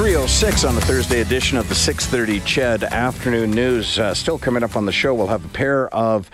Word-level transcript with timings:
306 0.00 0.64
on 0.64 0.74
the 0.74 0.80
Thursday 0.80 1.20
edition 1.20 1.58
of 1.58 1.68
the 1.68 1.74
630 1.74 2.40
CHED 2.46 2.84
Afternoon 2.84 3.50
News. 3.50 3.98
Uh, 3.98 4.14
still 4.14 4.38
coming 4.38 4.62
up 4.62 4.74
on 4.74 4.86
the 4.86 4.92
show, 4.92 5.12
we'll 5.12 5.26
have 5.26 5.44
a 5.44 5.48
pair 5.48 5.94
of 5.94 6.30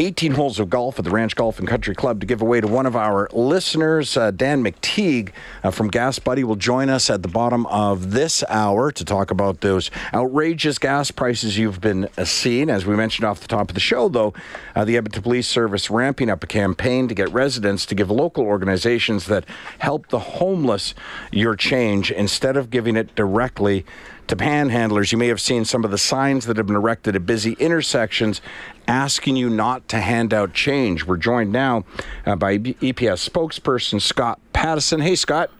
18 0.00 0.32
holes 0.32 0.60
of 0.60 0.70
golf 0.70 0.98
at 1.00 1.04
the 1.04 1.10
Ranch 1.10 1.34
Golf 1.34 1.58
and 1.58 1.66
Country 1.66 1.92
Club 1.92 2.20
to 2.20 2.26
give 2.26 2.40
away 2.40 2.60
to 2.60 2.68
one 2.68 2.86
of 2.86 2.94
our 2.94 3.28
listeners. 3.32 4.16
Uh, 4.16 4.30
Dan 4.30 4.62
McTeague 4.62 5.32
uh, 5.64 5.72
from 5.72 5.88
Gas 5.88 6.20
Buddy 6.20 6.44
will 6.44 6.56
join 6.56 6.88
us 6.88 7.10
at 7.10 7.22
the 7.22 7.28
bottom 7.28 7.66
of 7.66 8.12
this 8.12 8.44
hour 8.48 8.92
to 8.92 9.04
talk 9.04 9.32
about 9.32 9.60
those 9.60 9.90
outrageous 10.14 10.78
gas 10.78 11.10
prices 11.10 11.58
you've 11.58 11.80
been 11.80 12.08
uh, 12.16 12.24
seeing. 12.24 12.70
As 12.70 12.86
we 12.86 12.94
mentioned 12.94 13.24
off 13.24 13.40
the 13.40 13.48
top 13.48 13.70
of 13.70 13.74
the 13.74 13.80
show, 13.80 14.08
though, 14.08 14.34
uh, 14.76 14.84
the 14.84 14.96
Edmonton 14.96 15.22
Police 15.22 15.48
Service 15.48 15.90
ramping 15.90 16.30
up 16.30 16.44
a 16.44 16.46
campaign 16.46 17.08
to 17.08 17.14
get 17.14 17.28
residents 17.30 17.84
to 17.86 17.96
give 17.96 18.08
local 18.08 18.44
organizations 18.44 19.26
that 19.26 19.44
help 19.78 20.08
the 20.08 20.20
homeless 20.20 20.94
your 21.32 21.56
change 21.56 22.12
instead 22.12 22.56
of 22.56 22.70
giving 22.70 22.96
it 22.96 23.16
directly 23.16 23.84
to 24.28 24.36
panhandlers. 24.36 25.12
You 25.12 25.18
may 25.18 25.28
have 25.28 25.40
seen 25.40 25.64
some 25.64 25.84
of 25.84 25.90
the 25.90 25.98
signs 25.98 26.46
that 26.46 26.56
have 26.56 26.66
been 26.66 26.76
erected 26.76 27.16
at 27.16 27.26
busy 27.26 27.52
intersections 27.54 28.40
asking 28.86 29.36
you 29.36 29.50
not 29.50 29.88
to 29.88 30.00
hand 30.00 30.32
out 30.32 30.54
change. 30.54 31.04
We're 31.04 31.16
joined 31.16 31.52
now 31.52 31.84
uh, 32.24 32.36
by 32.36 32.58
EPS 32.58 33.28
spokesperson 33.28 34.00
Scott 34.00 34.40
Pattison. 34.52 35.00
Hey, 35.00 35.14
Scott. 35.14 35.50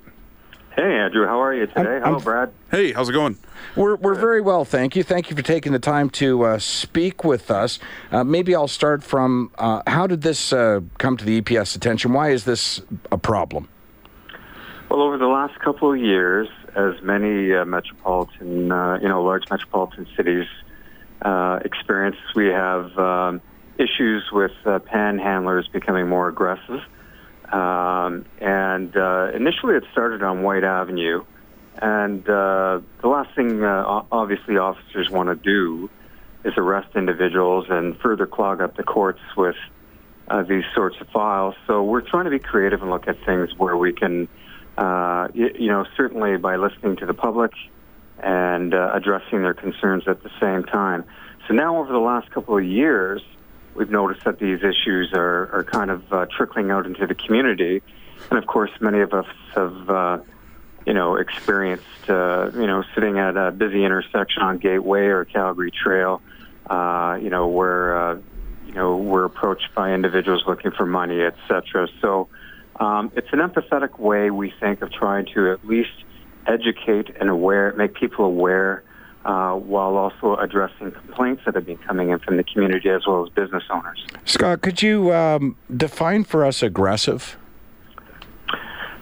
Hey, 0.76 0.96
Andrew. 0.96 1.26
How 1.26 1.42
are 1.42 1.54
you 1.54 1.66
today? 1.66 1.80
I'm, 1.80 2.02
Hello, 2.02 2.16
I'm, 2.18 2.22
Brad. 2.22 2.52
Hey, 2.70 2.92
how's 2.92 3.08
it 3.08 3.12
going? 3.12 3.36
We're, 3.74 3.96
we're 3.96 4.14
very 4.14 4.40
well, 4.40 4.64
thank 4.64 4.94
you. 4.94 5.02
Thank 5.02 5.28
you 5.28 5.34
for 5.34 5.42
taking 5.42 5.72
the 5.72 5.80
time 5.80 6.08
to 6.10 6.44
uh, 6.44 6.58
speak 6.58 7.24
with 7.24 7.50
us. 7.50 7.78
Uh, 8.12 8.22
maybe 8.22 8.54
I'll 8.54 8.68
start 8.68 9.02
from 9.02 9.50
uh, 9.58 9.82
how 9.86 10.06
did 10.06 10.22
this 10.22 10.52
uh, 10.52 10.80
come 10.98 11.16
to 11.16 11.24
the 11.24 11.40
EPS 11.40 11.74
attention? 11.74 12.12
Why 12.12 12.30
is 12.30 12.44
this 12.44 12.80
a 13.10 13.18
problem? 13.18 13.68
Well, 14.88 15.02
over 15.02 15.18
the 15.18 15.26
last 15.26 15.58
couple 15.60 15.92
of 15.92 15.98
years, 15.98 16.48
as 16.78 17.02
many 17.02 17.52
uh, 17.52 17.64
metropolitan, 17.64 18.70
uh, 18.70 18.98
you 19.02 19.08
know, 19.08 19.22
large 19.22 19.50
metropolitan 19.50 20.06
cities 20.16 20.46
uh, 21.22 21.58
experience, 21.64 22.16
we 22.36 22.46
have 22.46 22.96
um, 22.96 23.40
issues 23.78 24.22
with 24.32 24.52
uh, 24.64 24.78
panhandlers 24.78 25.70
becoming 25.72 26.08
more 26.08 26.28
aggressive. 26.28 26.80
Um, 27.52 28.26
and 28.40 28.96
uh, 28.96 29.32
initially, 29.34 29.74
it 29.74 29.84
started 29.90 30.22
on 30.22 30.42
Whyte 30.42 30.64
Avenue, 30.64 31.24
and 31.80 32.22
uh, 32.28 32.80
the 33.00 33.08
last 33.08 33.34
thing, 33.34 33.64
obviously, 33.64 34.58
officers 34.58 35.10
want 35.10 35.28
to 35.30 35.34
do 35.34 35.90
is 36.44 36.52
arrest 36.56 36.94
individuals 36.94 37.66
and 37.70 37.98
further 38.00 38.26
clog 38.26 38.60
up 38.60 38.76
the 38.76 38.82
courts 38.82 39.20
with 39.36 39.56
these 40.46 40.64
sorts 40.74 40.96
of 41.00 41.08
files. 41.08 41.54
So 41.66 41.82
we're 41.82 42.02
trying 42.02 42.26
to 42.26 42.30
be 42.30 42.38
creative 42.38 42.82
and 42.82 42.90
look 42.90 43.08
at 43.08 43.16
things 43.24 43.50
where 43.56 43.76
we 43.76 43.92
can 43.92 44.28
uh, 44.78 45.26
you, 45.34 45.50
you, 45.58 45.66
know, 45.66 45.84
certainly 45.96 46.36
by 46.36 46.54
listening 46.54 46.94
to 46.96 47.04
the 47.04 47.12
public 47.12 47.50
and 48.20 48.72
uh, 48.72 48.92
addressing 48.94 49.42
their 49.42 49.54
concerns 49.54 50.06
at 50.06 50.22
the 50.22 50.30
same 50.40 50.62
time. 50.62 51.04
So 51.48 51.54
now, 51.54 51.78
over 51.78 51.92
the 51.92 51.98
last 51.98 52.30
couple 52.30 52.56
of 52.56 52.64
years, 52.64 53.20
we've 53.74 53.90
noticed 53.90 54.24
that 54.24 54.38
these 54.38 54.60
issues 54.60 55.12
are, 55.14 55.52
are 55.52 55.64
kind 55.64 55.90
of 55.90 56.12
uh, 56.12 56.26
trickling 56.26 56.70
out 56.70 56.86
into 56.86 57.08
the 57.08 57.16
community, 57.16 57.82
and 58.30 58.38
of 58.38 58.46
course, 58.46 58.70
many 58.80 59.00
of 59.00 59.12
us 59.12 59.26
have, 59.56 59.90
uh, 59.90 60.18
you 60.86 60.94
know, 60.94 61.16
experienced, 61.16 62.08
uh, 62.08 62.50
you 62.54 62.66
know, 62.66 62.84
sitting 62.94 63.18
at 63.18 63.36
a 63.36 63.50
busy 63.50 63.84
intersection 63.84 64.42
on 64.42 64.58
Gateway 64.58 65.06
or 65.06 65.24
Calgary 65.24 65.72
Trail, 65.72 66.22
uh, 66.70 67.18
you 67.20 67.30
know, 67.30 67.48
where, 67.48 68.20
you 68.64 68.74
know, 68.74 68.96
we're 68.96 69.24
approached 69.24 69.74
by 69.74 69.92
individuals 69.92 70.44
looking 70.46 70.70
for 70.70 70.86
money, 70.86 71.20
etc. 71.22 71.88
So 72.00 72.28
um, 72.78 73.12
it's 73.16 73.28
an 73.32 73.40
empathetic 73.40 73.98
way, 73.98 74.30
we 74.30 74.52
think, 74.60 74.82
of 74.82 74.92
trying 74.92 75.26
to 75.34 75.52
at 75.52 75.66
least 75.66 75.90
educate 76.46 77.14
and 77.20 77.28
aware, 77.28 77.72
make 77.76 77.94
people 77.94 78.24
aware, 78.24 78.82
uh, 79.24 79.54
while 79.54 79.96
also 79.96 80.36
addressing 80.36 80.92
complaints 80.92 81.42
that 81.44 81.54
have 81.54 81.66
been 81.66 81.78
coming 81.78 82.10
in 82.10 82.18
from 82.20 82.36
the 82.36 82.44
community 82.44 82.88
as 82.88 83.06
well 83.06 83.26
as 83.26 83.32
business 83.32 83.64
owners. 83.70 84.04
Scott, 84.24 84.62
could 84.62 84.80
you 84.80 85.12
um, 85.12 85.56
define 85.76 86.24
for 86.24 86.44
us 86.44 86.62
aggressive? 86.62 87.36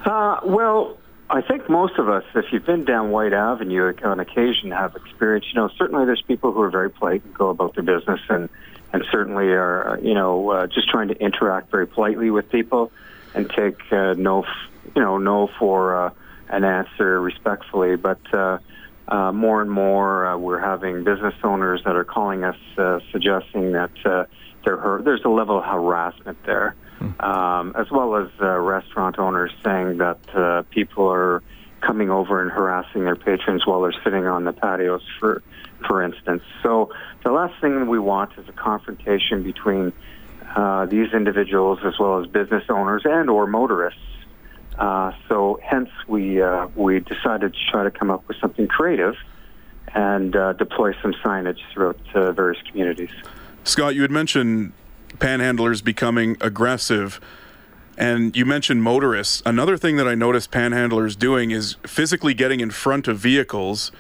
Uh, 0.05 0.41
well, 0.45 0.99
I 1.29 1.43
think 1.43 1.69
most 1.69 1.99
of 1.99 2.09
us, 2.09 2.25
if 2.35 2.47
you've 2.53 2.65
been 2.65 2.85
down 2.85 3.11
Whyte 3.11 3.33
Avenue 3.33 3.93
on 4.05 4.21
occasion, 4.21 4.71
have 4.71 4.97
experienced. 4.97 5.49
You 5.49 5.61
know, 5.61 5.71
certainly 5.77 6.07
there's 6.07 6.23
people 6.23 6.53
who 6.53 6.61
are 6.63 6.71
very 6.71 6.91
polite 6.91 7.25
and 7.25 7.35
go 7.35 7.51
about 7.51 7.75
their 7.75 7.83
business, 7.85 8.21
and 8.29 8.49
and 8.93 9.05
certainly 9.11 9.47
are, 9.49 9.99
you 10.03 10.15
know, 10.15 10.51
uh, 10.51 10.67
just 10.69 10.89
trying 10.89 11.09
to 11.09 11.21
interact 11.21 11.71
very 11.71 11.87
politely 11.87 12.31
with 12.31 12.49
people 12.51 12.93
and 13.37 13.51
take 13.51 13.77
uh, 13.93 14.15
no, 14.15 14.45
you 14.95 15.03
know, 15.03 15.19
no 15.19 15.49
for 15.59 16.07
uh, 16.07 16.11
an 16.49 16.65
answer 16.65 17.21
respectfully. 17.21 17.97
But 17.97 18.21
uh, 18.33 18.59
uh, 19.09 19.33
more 19.33 19.63
and 19.63 19.71
more, 19.71 20.27
uh, 20.27 20.37
we're 20.37 20.61
having 20.61 21.05
business 21.05 21.35
owners 21.45 21.83
that 21.85 21.95
are 21.95 22.05
calling 22.05 22.45
us, 22.45 22.57
uh, 22.79 22.99
suggesting 23.13 23.73
that 23.73 23.93
uh, 24.05 24.25
there 24.65 25.01
there's 25.05 25.25
a 25.25 25.29
level 25.29 25.59
of 25.59 25.65
harassment 25.65 26.39
there, 26.45 26.75
hmm. 26.99 27.21
um, 27.21 27.75
as 27.79 27.91
well 27.91 28.17
as 28.17 28.29
uh, 28.41 28.59
restaurant 28.59 29.19
owners 29.19 29.53
saying 29.65 29.99
that 29.99 30.19
uh, 30.35 30.63
people 30.71 31.07
are 31.07 31.43
coming 31.83 32.11
over 32.11 32.43
and 32.43 32.51
harassing 32.51 33.05
their 33.05 33.15
patrons 33.15 33.67
while 33.67 33.83
they're 33.83 33.95
sitting 34.03 34.27
on 34.27 34.45
the 34.45 34.53
patios, 34.53 35.03
for 35.21 35.43
for 35.87 36.03
instance. 36.03 36.43
So 36.63 36.91
the 37.23 37.31
last 37.31 37.61
thing 37.61 37.87
we 37.87 37.99
want 37.99 38.33
is 38.39 38.49
a 38.49 38.53
confrontation 38.53 39.43
between 39.43 39.93
uh, 40.57 40.87
these 40.87 41.13
individuals 41.13 41.79
as 41.85 41.99
well 41.99 42.19
as 42.19 42.27
business 42.27 42.65
owners 42.71 43.03
and 43.05 43.29
or 43.29 43.47
motorists. 43.47 44.01
Uh, 44.79 45.13
so 45.29 45.61
hence 45.63 45.91
we 46.09 46.41
uh, 46.41 46.67
we 46.75 47.01
decided 47.01 47.53
to 47.53 47.59
try 47.71 47.85
to 47.85 47.91
come 47.91 48.11
up 48.11 48.27
with 48.27 48.39
something 48.41 48.67
creative 48.67 49.15
and 49.95 50.35
uh, 50.35 50.55
deploy 50.55 50.95
some 51.03 51.13
signage 51.25 51.59
throughout 51.73 51.99
uh, 52.15 52.33
various 52.33 52.61
communities. 52.71 53.11
Scott, 53.65 53.95
you 53.95 54.03
had 54.03 54.11
mentioned 54.11 54.73
panhandlers 55.19 55.85
becoming 55.85 56.37
aggressive. 56.41 57.21
And 57.99 58.37
you 58.37 58.45
mentioned 58.45 58.83
motorists. 58.83 59.43
Another 59.47 59.79
thing 59.79 59.97
that 59.97 60.07
I 60.07 60.15
noticed 60.15 60.51
panhandlers 60.51 61.19
doing 61.19 61.51
is 61.51 61.77
physically 61.87 62.35
getting 62.35 62.61
in 62.61 62.71
front 62.71 63.09
of 63.09 63.17
vehicles 63.17 63.91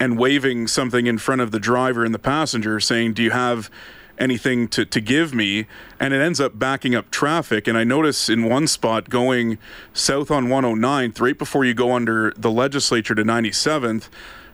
and 0.00 0.18
waving 0.18 0.66
something 0.66 1.06
in 1.06 1.18
front 1.18 1.40
of 1.40 1.52
the 1.52 1.60
driver 1.60 2.04
and 2.04 2.12
the 2.12 2.18
passenger, 2.18 2.80
saying, 2.80 3.12
Do 3.12 3.22
you 3.22 3.30
have 3.30 3.70
anything 4.18 4.68
to, 4.68 4.84
to 4.84 5.00
give 5.00 5.34
me, 5.34 5.66
and 5.98 6.12
it 6.12 6.20
ends 6.20 6.40
up 6.40 6.58
backing 6.58 6.94
up 6.94 7.10
traffic. 7.10 7.66
And 7.66 7.78
I 7.78 7.84
notice 7.84 8.28
in 8.28 8.44
one 8.44 8.66
spot 8.66 9.08
going 9.08 9.58
south 9.92 10.30
on 10.30 10.46
109th, 10.46 11.20
right 11.20 11.38
before 11.38 11.64
you 11.64 11.74
go 11.74 11.92
under 11.92 12.32
the 12.36 12.50
legislature 12.50 13.14
to 13.14 13.22
97th, 13.22 14.08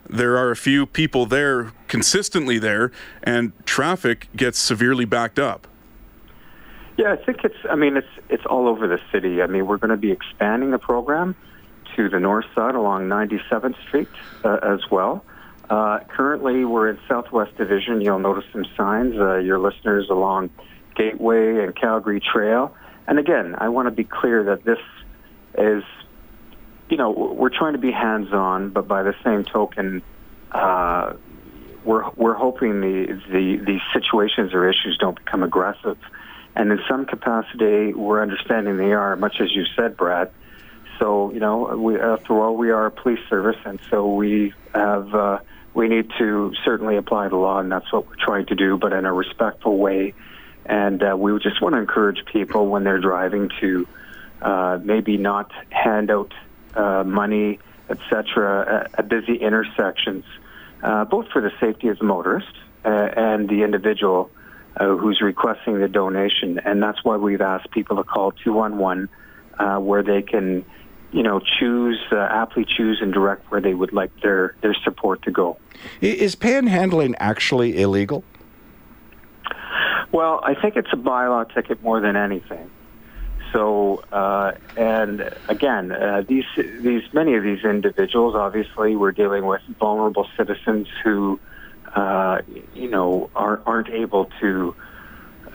there 0.08 0.36
are 0.36 0.50
a 0.50 0.56
few 0.56 0.86
people 0.86 1.26
there 1.26 1.72
consistently 1.88 2.58
there, 2.58 2.92
and 3.22 3.52
traffic 3.64 4.28
gets 4.36 4.58
severely 4.58 5.04
backed 5.04 5.38
up. 5.38 5.66
Yeah, 6.96 7.12
I 7.12 7.16
think 7.16 7.42
it's. 7.42 7.56
I 7.68 7.74
mean, 7.74 7.96
it's 7.96 8.06
it's 8.28 8.46
all 8.46 8.68
over 8.68 8.86
the 8.86 9.00
city. 9.10 9.42
I 9.42 9.46
mean, 9.46 9.66
we're 9.66 9.78
going 9.78 9.90
to 9.90 9.96
be 9.96 10.12
expanding 10.12 10.70
the 10.70 10.78
program 10.78 11.34
to 11.96 12.08
the 12.08 12.20
north 12.20 12.46
side 12.54 12.74
along 12.74 13.08
97th 13.08 13.80
Street 13.88 14.08
uh, 14.44 14.58
as 14.62 14.80
well. 14.90 15.24
Uh, 15.70 16.00
currently, 16.08 16.64
we're 16.64 16.90
in 16.90 16.98
Southwest 17.08 17.56
Division. 17.56 18.00
You'll 18.00 18.18
notice 18.18 18.44
some 18.52 18.64
signs. 18.76 19.14
Uh, 19.16 19.36
your 19.36 19.58
listeners 19.58 20.08
along 20.10 20.50
Gateway 20.94 21.64
and 21.64 21.74
Calgary 21.74 22.20
Trail. 22.20 22.74
And 23.06 23.18
again, 23.18 23.54
I 23.58 23.68
want 23.68 23.86
to 23.86 23.90
be 23.90 24.04
clear 24.04 24.44
that 24.44 24.64
this 24.64 24.78
is, 25.58 25.82
you 26.88 26.96
know, 26.96 27.10
we're 27.10 27.56
trying 27.56 27.72
to 27.74 27.78
be 27.78 27.90
hands-on, 27.90 28.70
but 28.70 28.86
by 28.86 29.02
the 29.02 29.14
same 29.24 29.44
token, 29.44 30.02
uh, 30.52 31.14
we're 31.84 32.08
we're 32.10 32.34
hoping 32.34 32.80
the, 32.80 33.20
the 33.30 33.56
these 33.64 33.80
situations 33.92 34.54
or 34.54 34.68
issues 34.68 34.96
don't 34.98 35.16
become 35.16 35.42
aggressive. 35.42 35.98
And 36.56 36.70
in 36.70 36.78
some 36.88 37.04
capacity, 37.04 37.92
we're 37.92 38.22
understanding 38.22 38.76
they 38.76 38.92
are, 38.92 39.16
much 39.16 39.40
as 39.40 39.54
you 39.54 39.64
said, 39.76 39.96
Brad. 39.96 40.30
So, 41.00 41.32
you 41.32 41.40
know, 41.40 41.76
we, 41.76 41.98
after 41.98 42.40
all, 42.40 42.56
we 42.56 42.70
are 42.70 42.86
a 42.86 42.90
police 42.90 43.18
service, 43.28 43.56
and 43.64 43.80
so 43.90 44.14
we 44.14 44.54
have 44.72 45.12
uh, 45.12 45.38
we 45.74 45.88
need 45.88 46.10
to 46.18 46.54
certainly 46.64 46.96
apply 46.96 47.28
the 47.28 47.36
law, 47.36 47.58
and 47.58 47.70
that's 47.70 47.92
what 47.92 48.06
we're 48.08 48.16
trying 48.16 48.46
to 48.46 48.54
do, 48.54 48.78
but 48.78 48.92
in 48.92 49.04
a 49.04 49.12
respectful 49.12 49.76
way. 49.76 50.14
And 50.64 51.02
uh, 51.02 51.16
we 51.16 51.38
just 51.40 51.60
want 51.60 51.74
to 51.74 51.78
encourage 51.78 52.24
people 52.26 52.68
when 52.68 52.84
they're 52.84 53.00
driving 53.00 53.50
to 53.60 53.86
uh, 54.40 54.78
maybe 54.82 55.16
not 55.16 55.50
hand 55.70 56.10
out 56.10 56.32
uh, 56.74 57.04
money, 57.04 57.58
etc., 57.90 58.84
at, 58.84 58.98
at 58.98 59.08
busy 59.08 59.36
intersections, 59.36 60.24
uh, 60.82 61.04
both 61.04 61.28
for 61.28 61.42
the 61.42 61.52
safety 61.60 61.88
of 61.88 61.98
the 61.98 62.04
motorist 62.04 62.54
uh, 62.84 62.88
and 62.88 63.48
the 63.48 63.62
individual 63.62 64.30
uh, 64.76 64.96
who's 64.96 65.20
requesting 65.20 65.78
the 65.80 65.88
donation, 65.88 66.58
and 66.58 66.82
that's 66.82 67.04
why 67.04 67.16
we've 67.16 67.40
asked 67.40 67.70
people 67.70 67.96
to 67.96 68.04
call 68.04 68.32
211, 68.32 69.08
uh, 69.58 69.78
where 69.78 70.02
they 70.02 70.22
can, 70.22 70.64
you 71.14 71.22
know, 71.22 71.40
choose 71.40 72.00
uh, 72.10 72.16
aptly 72.16 72.64
choose 72.64 72.98
and 73.00 73.12
direct 73.12 73.48
where 73.50 73.60
they 73.60 73.72
would 73.72 73.92
like 73.92 74.10
their 74.20 74.56
their 74.62 74.74
support 74.74 75.22
to 75.22 75.30
go. 75.30 75.56
Is 76.00 76.34
panhandling 76.34 77.14
actually 77.18 77.80
illegal? 77.80 78.24
Well, 80.10 80.40
I 80.42 80.54
think 80.54 80.76
it's 80.76 80.92
a 80.92 80.96
bylaw 80.96 81.52
ticket 81.54 81.82
more 81.82 82.00
than 82.00 82.16
anything. 82.16 82.68
So, 83.52 84.02
uh, 84.10 84.54
and 84.76 85.32
again, 85.48 85.92
uh, 85.92 86.24
these 86.26 86.44
these 86.56 87.04
many 87.12 87.34
of 87.36 87.44
these 87.44 87.64
individuals, 87.64 88.34
obviously, 88.34 88.96
we're 88.96 89.12
dealing 89.12 89.46
with 89.46 89.62
vulnerable 89.78 90.26
citizens 90.36 90.88
who, 91.04 91.38
uh, 91.94 92.42
you 92.74 92.90
know, 92.90 93.30
aren't 93.36 93.62
aren't 93.66 93.90
able 93.90 94.28
to, 94.40 94.74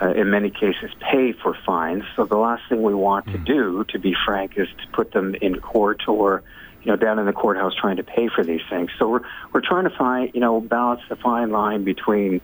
uh, 0.01 0.12
in 0.12 0.30
many 0.30 0.50
cases, 0.50 0.92
pay 1.00 1.34
for 1.34 1.57
fines. 1.66 2.04
So 2.16 2.25
the 2.25 2.38
last 2.38 2.63
thing 2.69 2.81
we 2.81 2.94
want 2.94 3.25
to 3.28 3.38
do, 3.38 3.84
to 3.90 4.00
be 4.00 4.16
frank, 4.25 4.54
is 4.57 4.68
to 4.68 4.88
put 4.94 5.12
them 5.12 5.36
in 5.42 5.60
court 5.60 6.07
or, 6.07 6.42
you 6.81 6.92
know, 6.92 6.96
down 6.96 7.19
in 7.19 7.25
the 7.25 7.34
courthouse 7.34 7.74
trying 7.75 7.98
to 7.98 8.04
pay 8.04 8.30
for 8.30 8.44
these 8.44 8.62
things. 8.69 8.90
So 8.98 9.10
we're 9.10 9.22
we're 9.51 9.62
trying 9.62 9.84
to 9.84 9.96
find, 9.96 10.31
you 10.34 10.40
know, 10.40 10.62
balance 10.62 11.01
the 11.10 11.18
fine 11.18 11.51
line 11.51 11.84
between 11.84 12.42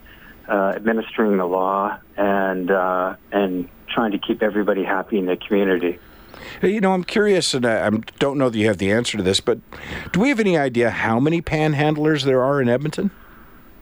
uh, 0.50 0.74
administering 0.76 1.38
the 1.38 1.46
law 1.46 1.98
and 2.18 2.70
uh, 2.70 3.16
and 3.32 3.70
trying 3.88 4.12
to 4.12 4.18
keep 4.20 4.44
everybody 4.44 4.84
happy 4.84 5.18
in 5.18 5.26
the 5.26 5.38
community. 5.38 5.98
You 6.62 6.82
know, 6.82 6.92
I'm 6.92 7.04
curious, 7.04 7.54
and 7.54 7.66
I, 7.66 7.88
I 7.88 7.90
don't 8.20 8.38
know 8.38 8.50
that 8.50 8.58
you 8.58 8.68
have 8.68 8.78
the 8.78 8.92
answer 8.92 9.18
to 9.18 9.24
this, 9.24 9.40
but 9.40 9.60
do 10.12 10.20
we 10.20 10.30
have 10.30 10.40
any 10.40 10.58
idea 10.58 10.90
how 10.90 11.20
many 11.20 11.42
panhandlers 11.42 12.24
there 12.24 12.44
are 12.44 12.62
in 12.62 12.70
Edmonton? 12.70 13.12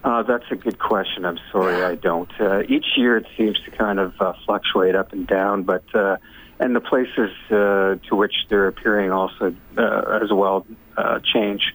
Uh, 0.03 0.21
that's 0.23 0.45
a 0.51 0.55
good 0.55 0.79
question. 0.79 1.23
I'm 1.23 1.39
sorry, 1.51 1.81
I 1.81 1.95
don't. 1.95 2.29
Uh, 2.39 2.63
each 2.67 2.85
year 2.97 3.15
it 3.17 3.25
seems 3.37 3.59
to 3.61 3.71
kind 3.71 3.99
of 3.99 4.13
uh, 4.19 4.33
fluctuate 4.45 4.95
up 4.95 5.13
and 5.13 5.25
down, 5.25 5.63
but 5.63 5.83
uh, 5.95 6.17
and 6.59 6.75
the 6.75 6.81
places 6.81 7.31
uh, 7.49 7.95
to 8.09 8.15
which 8.15 8.33
they're 8.49 8.67
appearing 8.67 9.11
also 9.11 9.55
uh, 9.77 10.19
as 10.21 10.31
well 10.31 10.65
uh, 10.97 11.19
change. 11.19 11.73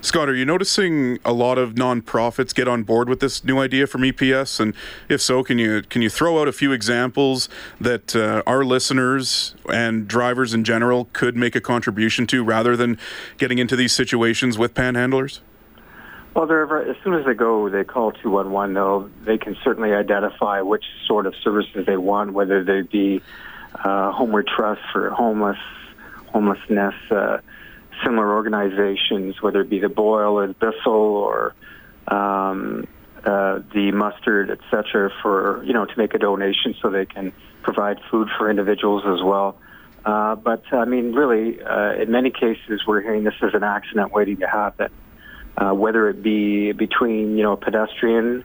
Scott, 0.00 0.28
are 0.28 0.34
you 0.34 0.44
noticing 0.44 1.20
a 1.24 1.32
lot 1.32 1.58
of 1.58 1.74
nonprofits 1.74 2.52
get 2.52 2.66
on 2.66 2.82
board 2.82 3.08
with 3.08 3.20
this 3.20 3.44
new 3.44 3.60
idea 3.60 3.86
from 3.86 4.02
EPS? 4.02 4.58
And 4.58 4.74
if 5.08 5.20
so, 5.20 5.44
can 5.44 5.58
you 5.58 5.82
can 5.82 6.02
you 6.02 6.10
throw 6.10 6.40
out 6.40 6.48
a 6.48 6.52
few 6.52 6.72
examples 6.72 7.48
that 7.80 8.16
uh, 8.16 8.42
our 8.44 8.64
listeners 8.64 9.54
and 9.72 10.08
drivers 10.08 10.54
in 10.54 10.64
general 10.64 11.08
could 11.12 11.36
make 11.36 11.54
a 11.54 11.60
contribution 11.60 12.26
to, 12.28 12.42
rather 12.42 12.76
than 12.76 12.98
getting 13.38 13.58
into 13.58 13.76
these 13.76 13.92
situations 13.92 14.58
with 14.58 14.74
panhandlers? 14.74 15.38
Well, 16.34 16.50
as 16.88 16.96
soon 17.04 17.14
as 17.14 17.26
they 17.26 17.34
go, 17.34 17.68
they 17.68 17.84
call 17.84 18.12
211, 18.12 18.74
though. 18.74 19.10
They 19.26 19.36
can 19.36 19.54
certainly 19.62 19.92
identify 19.92 20.62
which 20.62 20.84
sort 21.06 21.26
of 21.26 21.34
services 21.36 21.84
they 21.84 21.98
want, 21.98 22.32
whether 22.32 22.64
they 22.64 22.80
be 22.80 23.20
uh, 23.74 24.12
Homeward 24.12 24.46
Trust 24.46 24.80
for 24.92 25.10
homeless, 25.10 25.58
homelessness, 26.28 26.94
uh, 27.10 27.38
similar 28.02 28.34
organizations, 28.34 29.42
whether 29.42 29.60
it 29.60 29.68
be 29.68 29.78
the 29.78 29.90
Boyle 29.90 30.38
or 30.38 30.46
the 30.46 30.54
Bissell 30.54 30.92
or 30.92 31.54
um, 32.08 32.86
uh, 33.24 33.60
the 33.74 33.92
Mustard, 33.92 34.50
et 34.50 34.60
cetera, 34.70 35.10
for, 35.20 35.62
you 35.64 35.74
know, 35.74 35.84
to 35.84 35.98
make 35.98 36.14
a 36.14 36.18
donation 36.18 36.74
so 36.80 36.88
they 36.88 37.04
can 37.04 37.32
provide 37.62 38.00
food 38.10 38.28
for 38.38 38.48
individuals 38.48 39.02
as 39.04 39.22
well. 39.22 39.58
Uh, 40.06 40.34
but, 40.34 40.64
I 40.72 40.86
mean, 40.86 41.12
really, 41.12 41.62
uh, 41.62 41.92
in 41.92 42.10
many 42.10 42.30
cases, 42.30 42.86
we're 42.86 43.02
hearing 43.02 43.24
this 43.24 43.34
as 43.42 43.52
an 43.52 43.62
accident 43.62 44.12
waiting 44.12 44.38
to 44.38 44.48
happen 44.48 44.88
uh, 45.56 45.72
whether 45.72 46.08
it 46.08 46.22
be 46.22 46.72
between 46.72 47.36
you 47.36 47.42
know 47.42 47.52
a 47.52 47.56
pedestrian 47.56 48.44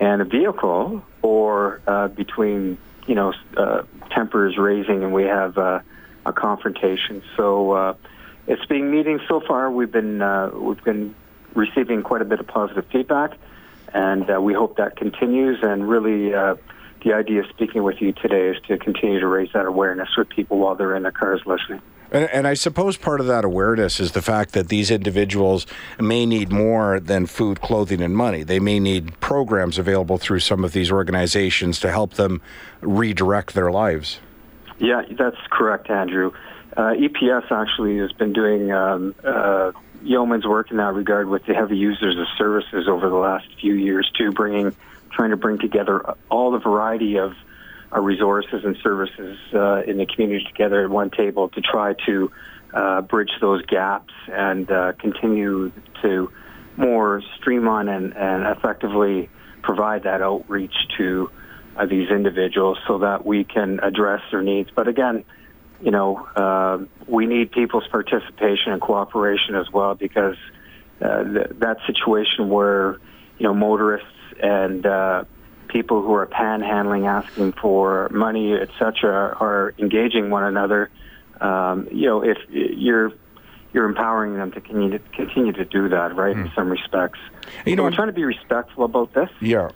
and 0.00 0.22
a 0.22 0.24
vehicle, 0.24 1.02
or 1.22 1.80
uh, 1.86 2.08
between 2.08 2.78
you 3.06 3.14
know 3.14 3.32
uh, 3.56 3.82
tempers 4.10 4.56
raising 4.58 5.02
and 5.02 5.12
we 5.12 5.24
have 5.24 5.56
uh, 5.58 5.80
a 6.26 6.32
confrontation. 6.32 7.22
So 7.36 7.72
uh, 7.72 7.94
it's 8.46 8.64
been 8.66 8.90
meeting 8.90 9.20
so 9.28 9.40
far. 9.40 9.70
We've 9.70 9.90
been 9.90 10.22
uh, 10.22 10.50
we've 10.54 10.82
been 10.84 11.14
receiving 11.54 12.02
quite 12.02 12.22
a 12.22 12.24
bit 12.24 12.40
of 12.40 12.46
positive 12.46 12.86
feedback, 12.90 13.36
and 13.92 14.28
uh, 14.30 14.40
we 14.40 14.54
hope 14.54 14.76
that 14.76 14.96
continues. 14.96 15.58
And 15.62 15.88
really, 15.88 16.34
uh, 16.34 16.56
the 17.04 17.14
idea 17.14 17.40
of 17.40 17.46
speaking 17.50 17.82
with 17.82 18.00
you 18.00 18.12
today 18.12 18.48
is 18.48 18.56
to 18.68 18.78
continue 18.78 19.20
to 19.20 19.26
raise 19.26 19.52
that 19.52 19.66
awareness 19.66 20.08
with 20.16 20.28
people 20.28 20.58
while 20.58 20.74
they're 20.74 20.96
in 20.96 21.02
their 21.02 21.12
cars 21.12 21.42
listening. 21.46 21.80
And, 22.14 22.30
and, 22.30 22.46
I 22.46 22.54
suppose 22.54 22.96
part 22.96 23.20
of 23.20 23.26
that 23.26 23.44
awareness 23.44 23.98
is 23.98 24.12
the 24.12 24.22
fact 24.22 24.52
that 24.52 24.68
these 24.68 24.88
individuals 24.88 25.66
may 25.98 26.24
need 26.24 26.52
more 26.52 27.00
than 27.00 27.26
food, 27.26 27.60
clothing, 27.60 28.00
and 28.00 28.16
money. 28.16 28.44
They 28.44 28.60
may 28.60 28.78
need 28.78 29.18
programs 29.18 29.78
available 29.78 30.16
through 30.16 30.38
some 30.38 30.64
of 30.64 30.72
these 30.72 30.92
organizations 30.92 31.80
to 31.80 31.90
help 31.90 32.14
them 32.14 32.40
redirect 32.80 33.54
their 33.54 33.72
lives. 33.72 34.20
Yeah, 34.78 35.02
that's 35.10 35.36
correct, 35.50 35.90
Andrew. 35.90 36.30
Uh, 36.76 36.94
EPS 36.94 37.50
actually 37.50 37.98
has 37.98 38.12
been 38.12 38.32
doing 38.32 38.70
um, 38.70 39.14
uh, 39.24 39.72
yeoman's 40.02 40.46
work 40.46 40.70
in 40.70 40.76
that 40.76 40.94
regard 40.94 41.28
with 41.28 41.44
the 41.46 41.54
heavy 41.54 41.76
users 41.76 42.16
of 42.16 42.26
services 42.38 42.86
over 42.86 43.08
the 43.08 43.16
last 43.16 43.46
few 43.60 43.74
years, 43.74 44.08
too, 44.16 44.30
bringing, 44.30 44.72
trying 45.10 45.30
to 45.30 45.36
bring 45.36 45.58
together 45.58 46.14
all 46.30 46.52
the 46.52 46.60
variety 46.60 47.18
of 47.18 47.34
our 47.94 48.02
resources 48.02 48.64
and 48.64 48.76
services 48.82 49.38
uh, 49.54 49.82
in 49.82 49.98
the 49.98 50.06
community 50.06 50.44
together 50.48 50.84
at 50.84 50.90
one 50.90 51.10
table 51.10 51.48
to 51.50 51.60
try 51.60 51.94
to 52.04 52.30
uh, 52.74 53.00
bridge 53.02 53.30
those 53.40 53.64
gaps 53.66 54.12
and 54.26 54.68
uh, 54.70 54.92
continue 54.98 55.70
to 56.02 56.28
more 56.76 57.22
streamline 57.38 57.88
and, 57.88 58.16
and 58.16 58.44
effectively 58.56 59.30
provide 59.62 60.02
that 60.02 60.20
outreach 60.22 60.74
to 60.98 61.30
uh, 61.76 61.86
these 61.86 62.10
individuals 62.10 62.78
so 62.88 62.98
that 62.98 63.24
we 63.24 63.44
can 63.44 63.78
address 63.80 64.20
their 64.32 64.42
needs. 64.42 64.70
But 64.74 64.88
again, 64.88 65.24
you 65.80 65.92
know, 65.92 66.16
uh, 66.34 66.78
we 67.06 67.26
need 67.26 67.52
people's 67.52 67.86
participation 67.86 68.72
and 68.72 68.80
cooperation 68.80 69.54
as 69.54 69.70
well 69.72 69.94
because 69.94 70.36
uh, 71.00 71.22
th- 71.22 71.46
that 71.60 71.76
situation 71.86 72.48
where, 72.48 72.98
you 73.38 73.46
know, 73.46 73.54
motorists 73.54 74.08
and 74.42 74.84
uh, 74.84 75.24
people 75.68 76.02
who 76.02 76.14
are 76.14 76.26
panhandling, 76.26 77.06
asking 77.06 77.52
for 77.52 78.08
money, 78.10 78.54
etc., 78.54 79.36
are 79.40 79.74
engaging 79.78 80.30
one 80.30 80.44
another. 80.44 80.90
Um, 81.40 81.88
you 81.90 82.06
know, 82.06 82.22
if 82.22 82.38
you're 82.48 83.12
you're 83.72 83.86
empowering 83.86 84.36
them 84.36 84.52
to 84.52 84.60
continue 84.60 84.90
to, 84.90 84.98
continue 85.16 85.52
to 85.52 85.64
do 85.64 85.88
that, 85.88 86.14
right? 86.14 86.36
Mm. 86.36 86.46
In 86.46 86.52
some 86.54 86.70
respects, 86.70 87.18
you 87.66 87.76
know, 87.76 87.82
we're 87.82 87.90
trying 87.90 88.08
to 88.08 88.12
be 88.12 88.24
respectful 88.24 88.84
about 88.84 89.12
this. 89.14 89.30
Yeah. 89.40 89.70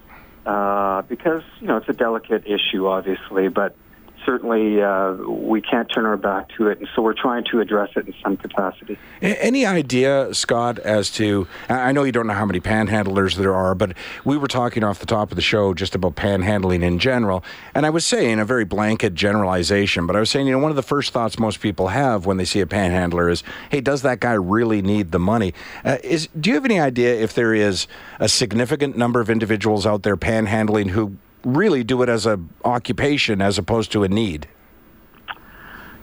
Uh, 0.46 1.02
because 1.02 1.42
you 1.60 1.66
know 1.66 1.76
it's 1.76 1.88
a 1.88 1.92
delicate 1.92 2.44
issue, 2.46 2.86
obviously, 2.86 3.48
but 3.48 3.76
certainly 4.24 4.82
uh, 4.82 5.12
we 5.12 5.60
can't 5.60 5.88
turn 5.88 6.06
our 6.06 6.16
back 6.16 6.48
to 6.56 6.68
it, 6.68 6.78
and 6.78 6.88
so 6.94 7.02
we're 7.02 7.14
trying 7.14 7.44
to 7.50 7.60
address 7.60 7.90
it 7.96 8.06
in 8.06 8.14
some 8.22 8.36
capacity. 8.36 8.98
Any 9.20 9.66
idea, 9.66 10.32
Scott, 10.34 10.78
as 10.78 11.10
to 11.12 11.46
I 11.68 11.92
know 11.92 12.04
you 12.04 12.12
don't 12.12 12.26
know 12.26 12.34
how 12.34 12.46
many 12.46 12.60
panhandlers 12.60 13.36
there 13.36 13.54
are, 13.54 13.74
but 13.74 13.94
we 14.24 14.36
were 14.36 14.48
talking 14.48 14.84
off 14.84 14.98
the 14.98 15.06
top 15.06 15.30
of 15.30 15.36
the 15.36 15.42
show 15.42 15.74
just 15.74 15.94
about 15.94 16.16
panhandling 16.16 16.82
in 16.82 16.98
general, 16.98 17.44
and 17.74 17.86
I 17.86 17.90
was 17.90 18.06
saying 18.06 18.38
a 18.38 18.44
very 18.44 18.64
blanket 18.64 19.14
generalization, 19.14 20.06
but 20.06 20.16
I 20.16 20.20
was 20.20 20.30
saying, 20.30 20.46
you 20.46 20.52
know, 20.52 20.58
one 20.58 20.70
of 20.70 20.76
the 20.76 20.82
first 20.82 21.12
thoughts 21.12 21.38
most 21.38 21.60
people 21.60 21.88
have 21.88 22.26
when 22.26 22.36
they 22.36 22.44
see 22.44 22.60
a 22.60 22.66
panhandler 22.66 23.28
is, 23.28 23.42
hey, 23.70 23.80
does 23.80 24.02
that 24.02 24.20
guy 24.20 24.32
really 24.32 24.82
need 24.82 25.12
the 25.12 25.18
money? 25.18 25.54
Uh, 25.84 25.98
is 26.02 26.28
do 26.38 26.50
you 26.50 26.54
have 26.54 26.64
any 26.64 26.80
idea 26.80 27.14
if 27.14 27.34
there 27.34 27.54
is 27.54 27.86
a 28.20 28.28
significant 28.28 28.96
number 28.96 29.20
of 29.20 29.30
individuals 29.30 29.86
out 29.86 30.02
there 30.02 30.16
panhandling 30.16 30.90
who 30.90 31.16
really 31.44 31.84
do 31.84 32.02
it 32.02 32.08
as 32.08 32.26
a 32.26 32.40
occupation 32.64 33.40
as 33.40 33.58
opposed 33.58 33.92
to 33.92 34.04
a 34.04 34.08
need? 34.08 34.48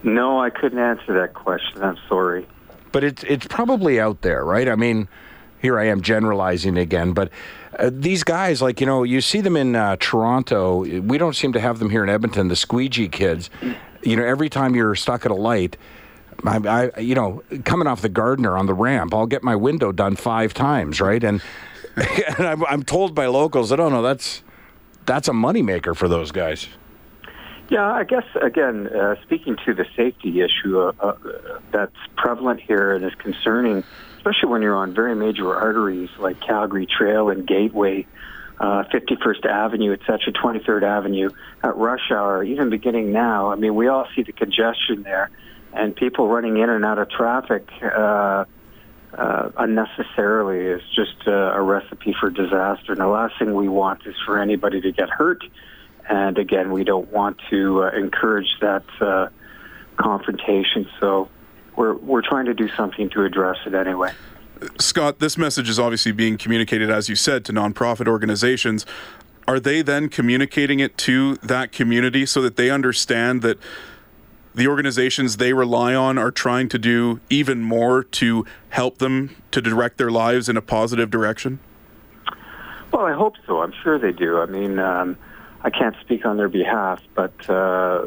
No, 0.04 0.40
I 0.40 0.52
couldn't 0.52 0.80
answer 0.80 1.20
that 1.20 1.34
question. 1.34 1.82
I'm 1.82 1.98
sorry. 2.08 2.48
But 2.92 3.04
it's 3.04 3.24
it's 3.24 3.48
probably 3.48 4.00
out 4.00 4.22
there, 4.22 4.46
right? 4.46 4.70
I 4.70 4.76
mean, 4.76 5.10
here 5.62 5.80
I 5.80 5.88
am 5.88 6.02
generalizing 6.02 6.78
again, 6.78 7.14
but 7.14 7.30
uh, 7.78 7.90
these 7.92 8.24
guys, 8.24 8.62
like 8.62 8.80
you 8.80 8.86
know, 8.86 9.04
you 9.04 9.20
see 9.20 9.42
them 9.42 9.58
in 9.58 9.76
uh, 9.76 9.98
Toronto. 10.00 10.80
We 11.02 11.18
don't 11.18 11.36
seem 11.36 11.54
to 11.54 11.60
have 11.60 11.80
them 11.80 11.90
here 11.90 12.04
in 12.04 12.10
Edmonton. 12.10 12.48
The 12.48 12.56
squeegee 12.56 13.10
kids. 13.10 13.50
You 14.04 14.16
know, 14.16 14.24
every 14.24 14.50
time 14.50 14.76
you're 14.76 14.96
stuck 14.96 15.26
at 15.26 15.32
a 15.32 15.36
light. 15.36 15.78
I, 16.46 16.92
I, 16.96 17.00
you 17.00 17.16
know, 17.16 17.44
coming 17.64 17.88
off 17.88 18.02
the 18.02 18.10
Gardiner 18.10 18.58
on 18.58 18.66
the 18.66 18.74
ramp, 18.74 19.14
I'll 19.14 19.26
get 19.26 19.42
my 19.42 19.56
window 19.56 19.94
done 19.94 20.18
five 20.18 20.54
times, 20.54 21.00
right? 21.00 21.24
And, 21.24 21.42
and 21.96 22.46
I'm, 22.46 22.66
I'm 22.66 22.84
told 22.84 23.16
by 23.16 23.28
locals 23.28 23.70
that, 23.70 23.80
oh 23.80 23.88
no, 23.88 24.02
that's 24.02 24.44
that's 25.06 25.28
a 25.28 25.32
moneymaker 25.32 25.96
for 25.96 26.08
those 26.08 26.32
guys. 26.32 26.68
Yeah, 27.70 27.92
I 27.92 28.04
guess 28.04 28.26
again, 28.40 28.88
uh, 28.88 29.16
speaking 29.24 29.58
to 29.66 29.74
the 29.74 29.86
safety 29.96 30.42
issue 30.42 30.80
uh, 30.80 30.92
uh, 31.00 31.16
that's 31.72 31.96
prevalent 32.16 32.62
here 32.62 32.94
and 32.94 33.04
is 33.04 33.16
concerning, 33.16 33.84
especially 34.18 34.50
when 34.50 34.62
you're 34.62 34.76
on 34.76 34.94
very 34.94 35.16
major 35.16 35.56
arteries 35.56 36.10
like 36.20 36.40
Calgary 36.42 36.86
Trail 36.86 37.30
and 37.30 37.48
Gateway, 37.48 38.06
uh, 38.60 38.84
51st 38.94 39.46
Avenue, 39.46 39.94
et 39.94 40.00
cetera, 40.02 40.32
23rd 40.32 40.84
Avenue 40.84 41.30
at 41.64 41.76
rush 41.76 42.12
hour, 42.12 42.44
even 42.44 42.70
beginning 42.70 43.12
now. 43.12 43.52
I 43.52 43.56
mean, 43.56 43.74
we 43.74 43.88
all 43.88 44.08
see 44.16 44.22
the 44.22 44.32
congestion 44.32 45.02
there, 45.02 45.32
and 45.74 45.96
people 45.96 46.28
running 46.28 46.58
in 46.58 46.70
and 46.70 46.86
out 46.86 47.00
of 47.00 47.10
traffic. 47.10 47.68
Uh, 47.82 48.46
uh, 49.18 49.50
unnecessarily 49.58 50.60
is 50.60 50.82
just 50.96 51.28
uh, 51.28 51.32
a 51.32 51.62
recipe 51.62 52.16
for 52.20 52.30
disaster. 52.30 52.92
And 52.92 53.02
the 53.02 53.08
last 53.08 53.38
thing 53.40 53.54
we 53.54 53.68
want 53.68 54.06
is 54.06 54.16
for 54.26 54.40
anybody 54.40 54.82
to 54.82 54.92
get 54.92 55.10
hurt. 55.10 55.44
And 56.08 56.38
again, 56.38 56.72
we 56.72 56.84
don't 56.84 57.12
want 57.12 57.38
to 57.50 57.84
uh, 57.84 57.90
encourage 57.92 58.58
that 58.62 58.84
uh, 59.02 59.30
confrontation. 59.98 60.88
So 61.00 61.30
we're 61.76 61.96
we're 61.96 62.22
trying 62.22 62.46
to 62.46 62.54
do 62.54 62.70
something 62.70 63.10
to 63.12 63.24
address 63.24 63.58
it 63.66 63.74
anyway. 63.74 64.12
Scott, 64.80 65.20
this 65.20 65.38
message 65.38 65.68
is 65.68 65.80
obviously 65.80 66.12
being 66.12 66.38
communicated, 66.38 66.90
as 66.90 67.10
you 67.10 67.16
said, 67.16 67.44
to 67.46 67.54
nonprofit 67.54 68.08
organizations. 68.08 68.86
Are 69.48 69.60
they 69.60 69.82
then 69.82 70.10
communicating 70.10 70.80
it 70.80 70.98
to 71.00 71.36
that 71.36 71.72
community 71.72 72.26
so 72.26 72.42
that 72.42 72.56
they 72.56 72.70
understand 72.70 73.42
that 73.42 73.60
the 74.56 74.68
organizations 74.68 75.38
they 75.38 75.54
rely 75.54 75.94
on 75.94 76.18
are 76.18 76.32
trying 76.32 76.70
to 76.70 76.80
do 76.80 77.20
even 77.30 77.62
more 77.62 78.04
to 78.04 78.46
help 78.70 78.98
them 79.00 79.36
to 79.52 79.62
direct 79.62 79.98
their 79.98 80.12
lives 80.12 80.48
in 80.50 80.58
a 80.58 80.62
positive 80.62 81.10
direction? 81.10 81.60
Well, 82.92 83.06
I 83.06 83.14
hope 83.14 83.36
so. 83.46 83.62
I'm 83.62 83.74
sure 83.84 84.00
they 84.00 84.14
do. 84.14 84.40
I 84.40 84.46
mean, 84.46 84.80
um, 84.80 85.18
I 85.62 85.70
can't 85.70 85.96
speak 86.02 86.26
on 86.26 86.38
their 86.38 86.48
behalf, 86.48 87.02
but 87.14 87.50
uh, 87.50 88.06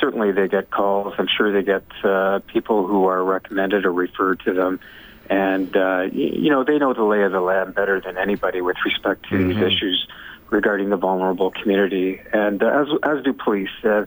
certainly 0.00 0.32
they 0.32 0.48
get 0.48 0.70
calls. 0.70 1.14
I'm 1.18 1.28
sure 1.28 1.52
they 1.52 1.62
get 1.62 1.84
uh, 2.04 2.40
people 2.46 2.86
who 2.86 3.06
are 3.06 3.24
recommended 3.24 3.86
or 3.86 3.92
referred 3.92 4.40
to 4.40 4.52
them. 4.52 4.80
And, 5.30 5.74
uh, 5.76 6.02
you 6.12 6.50
know, 6.50 6.64
they 6.64 6.78
know 6.78 6.92
the 6.92 7.02
lay 7.02 7.22
of 7.22 7.32
the 7.32 7.40
land 7.40 7.74
better 7.74 8.00
than 8.00 8.18
anybody 8.18 8.60
with 8.60 8.76
respect 8.84 9.24
to 9.30 9.36
mm-hmm. 9.36 9.48
these 9.48 9.72
issues 9.72 10.06
regarding 10.50 10.90
the 10.90 10.96
vulnerable 10.96 11.50
community. 11.50 12.20
And 12.32 12.62
uh, 12.62 12.82
as, 12.82 12.88
as 13.02 13.24
do 13.24 13.32
police. 13.32 13.70
Uh, 13.82 14.04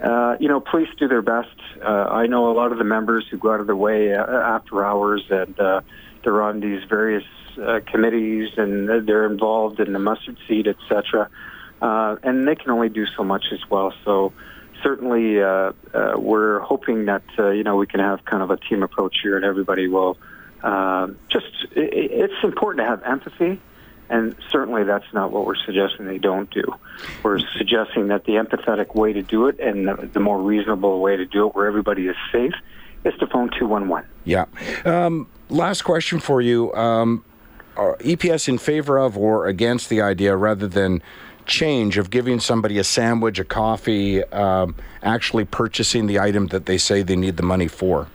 uh, 0.00 0.36
you 0.38 0.48
know, 0.48 0.60
police 0.60 0.88
do 0.98 1.08
their 1.08 1.22
best. 1.22 1.56
Uh, 1.82 1.88
I 1.88 2.26
know 2.26 2.50
a 2.50 2.54
lot 2.54 2.72
of 2.72 2.78
the 2.78 2.84
members 2.84 3.26
who 3.28 3.36
go 3.36 3.52
out 3.52 3.60
of 3.60 3.66
their 3.66 3.76
way 3.76 4.14
uh, 4.14 4.24
after 4.24 4.84
hours, 4.84 5.24
and 5.30 5.58
uh, 5.58 5.80
they're 6.22 6.42
on 6.42 6.60
these 6.60 6.84
various 6.84 7.24
uh, 7.60 7.80
committees, 7.86 8.50
and 8.56 9.08
they're 9.08 9.26
involved 9.26 9.80
in 9.80 9.92
the 9.92 9.98
mustard 9.98 10.38
seed, 10.46 10.68
etc. 10.68 11.28
Uh, 11.82 12.16
and 12.22 12.46
they 12.46 12.54
can 12.54 12.70
only 12.70 12.88
do 12.88 13.06
so 13.16 13.24
much 13.24 13.46
as 13.52 13.60
well. 13.68 13.92
So 14.04 14.32
certainly, 14.82 15.40
uh, 15.40 15.72
uh, 15.92 16.12
we're 16.16 16.60
hoping 16.60 17.06
that 17.06 17.24
uh, 17.38 17.50
you 17.50 17.64
know 17.64 17.76
we 17.76 17.86
can 17.86 18.00
have 18.00 18.24
kind 18.24 18.42
of 18.42 18.50
a 18.50 18.56
team 18.56 18.82
approach 18.82 19.16
here, 19.22 19.36
and 19.36 19.44
everybody 19.44 19.88
will 19.88 20.16
uh, 20.62 21.08
just. 21.28 21.46
It, 21.72 22.12
it's 22.12 22.44
important 22.44 22.84
to 22.84 22.88
have 22.88 23.02
empathy 23.02 23.60
and 24.10 24.34
certainly 24.50 24.84
that's 24.84 25.12
not 25.12 25.32
what 25.32 25.44
we're 25.44 25.56
suggesting 25.56 26.06
they 26.06 26.18
don't 26.18 26.50
do. 26.50 26.64
We're 27.22 27.40
suggesting 27.56 28.08
that 28.08 28.24
the 28.24 28.32
empathetic 28.32 28.94
way 28.94 29.12
to 29.12 29.22
do 29.22 29.46
it 29.48 29.60
and 29.60 29.88
the, 29.88 30.08
the 30.12 30.20
more 30.20 30.40
reasonable 30.40 31.00
way 31.00 31.16
to 31.16 31.26
do 31.26 31.46
it 31.46 31.54
where 31.54 31.66
everybody 31.66 32.06
is 32.06 32.16
safe 32.32 32.54
is 33.04 33.14
to 33.18 33.26
phone 33.26 33.50
211. 33.58 34.08
Yeah. 34.24 34.46
Um, 34.84 35.28
last 35.48 35.82
question 35.82 36.20
for 36.20 36.40
you. 36.40 36.72
Um, 36.74 37.24
EPS 37.76 38.48
in 38.48 38.58
favor 38.58 38.98
of 38.98 39.16
or 39.16 39.46
against 39.46 39.88
the 39.88 40.00
idea 40.00 40.36
rather 40.36 40.66
than 40.66 41.02
change 41.46 41.96
of 41.96 42.10
giving 42.10 42.40
somebody 42.40 42.78
a 42.78 42.84
sandwich, 42.84 43.38
a 43.38 43.44
coffee, 43.44 44.22
um, 44.24 44.74
actually 45.02 45.44
purchasing 45.44 46.06
the 46.06 46.18
item 46.18 46.48
that 46.48 46.66
they 46.66 46.78
say 46.78 47.02
they 47.02 47.16
need 47.16 47.36
the 47.36 47.42
money 47.42 47.68
for? 47.68 48.08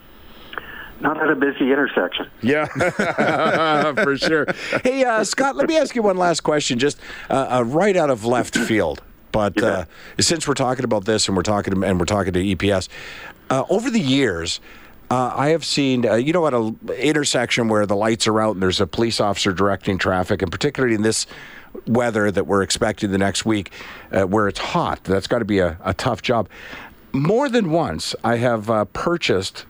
Not 1.00 1.20
at 1.20 1.30
a 1.30 1.34
busy 1.34 1.72
intersection. 1.72 2.30
Yeah, 2.42 2.66
for 3.94 4.16
sure. 4.16 4.46
Hey, 4.82 5.04
uh, 5.04 5.24
Scott, 5.24 5.56
let 5.56 5.68
me 5.68 5.76
ask 5.76 5.94
you 5.94 6.02
one 6.02 6.16
last 6.16 6.40
question, 6.40 6.78
just 6.78 6.98
uh, 7.30 7.58
uh, 7.58 7.64
right 7.64 7.96
out 7.96 8.10
of 8.10 8.24
left 8.24 8.56
field. 8.56 9.02
But 9.32 9.60
uh, 9.60 9.86
since 10.20 10.46
we're 10.46 10.54
talking 10.54 10.84
about 10.84 11.06
this 11.06 11.26
and 11.26 11.36
we're 11.36 11.42
talking 11.42 11.74
to, 11.74 11.82
and 11.82 11.98
we're 11.98 12.06
talking 12.06 12.32
to 12.32 12.40
EPS, 12.40 12.88
uh, 13.50 13.64
over 13.68 13.90
the 13.90 14.00
years. 14.00 14.60
Uh, 15.10 15.32
I 15.36 15.48
have 15.50 15.66
seen, 15.66 16.04
you 16.04 16.32
know, 16.32 16.46
at 16.46 16.54
an 16.54 16.78
intersection 16.98 17.68
where 17.68 17.84
the 17.84 17.94
lights 17.94 18.26
are 18.26 18.40
out 18.40 18.54
and 18.54 18.62
there's 18.62 18.80
a 18.80 18.86
police 18.86 19.20
officer 19.20 19.52
directing 19.52 19.98
traffic, 19.98 20.40
and 20.40 20.50
particularly 20.50 20.94
in 20.94 21.02
this 21.02 21.26
weather 21.86 22.30
that 22.30 22.46
we're 22.46 22.62
expecting 22.62 23.10
the 23.10 23.18
next 23.18 23.44
week, 23.44 23.70
where 24.10 24.48
it's 24.48 24.58
hot, 24.58 25.04
that's 25.04 25.26
got 25.26 25.40
to 25.40 25.44
be 25.44 25.58
a, 25.58 25.76
a, 25.84 25.92
tough 25.92 26.22
job. 26.22 26.48
More 27.12 27.50
than 27.50 27.70
once, 27.70 28.16
I 28.24 28.38
have 28.38 28.88
purchased 28.94 29.66